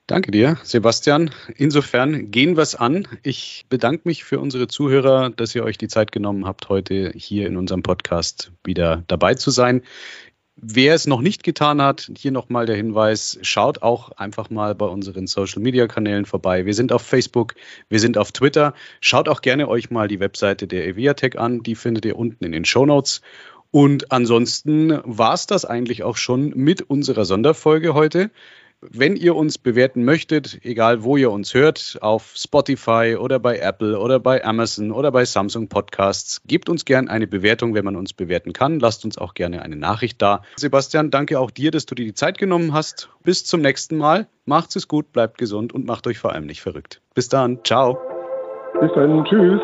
[0.08, 1.30] Danke dir, Sebastian.
[1.56, 3.08] Insofern gehen wir es an.
[3.22, 7.46] Ich bedanke mich für unsere Zuhörer, dass ihr euch die Zeit genommen habt, heute hier
[7.46, 9.84] in unserem Podcast wieder dabei zu sein.
[10.56, 14.88] Wer es noch nicht getan hat, hier nochmal der Hinweis, schaut auch einfach mal bei
[14.88, 16.66] unseren Social-Media-Kanälen vorbei.
[16.66, 17.54] Wir sind auf Facebook,
[17.88, 18.74] wir sind auf Twitter.
[19.00, 22.52] Schaut auch gerne euch mal die Webseite der Eviatech an, die findet ihr unten in
[22.52, 23.22] den Show Notes.
[23.72, 28.32] Und ansonsten war es das eigentlich auch schon mit unserer Sonderfolge heute.
[28.82, 34.00] Wenn ihr uns bewerten möchtet, egal wo ihr uns hört, auf Spotify oder bei Apple
[34.00, 38.14] oder bei Amazon oder bei Samsung Podcasts, gebt uns gerne eine Bewertung, wenn man uns
[38.14, 38.80] bewerten kann.
[38.80, 40.44] Lasst uns auch gerne eine Nachricht da.
[40.56, 43.10] Sebastian, danke auch dir, dass du dir die Zeit genommen hast.
[43.22, 44.28] Bis zum nächsten Mal.
[44.46, 47.02] Macht's es gut, bleibt gesund und macht euch vor allem nicht verrückt.
[47.14, 47.60] Bis dann.
[47.66, 47.98] Ciao.
[48.80, 49.26] Bis dann.
[49.26, 49.60] Tschüss.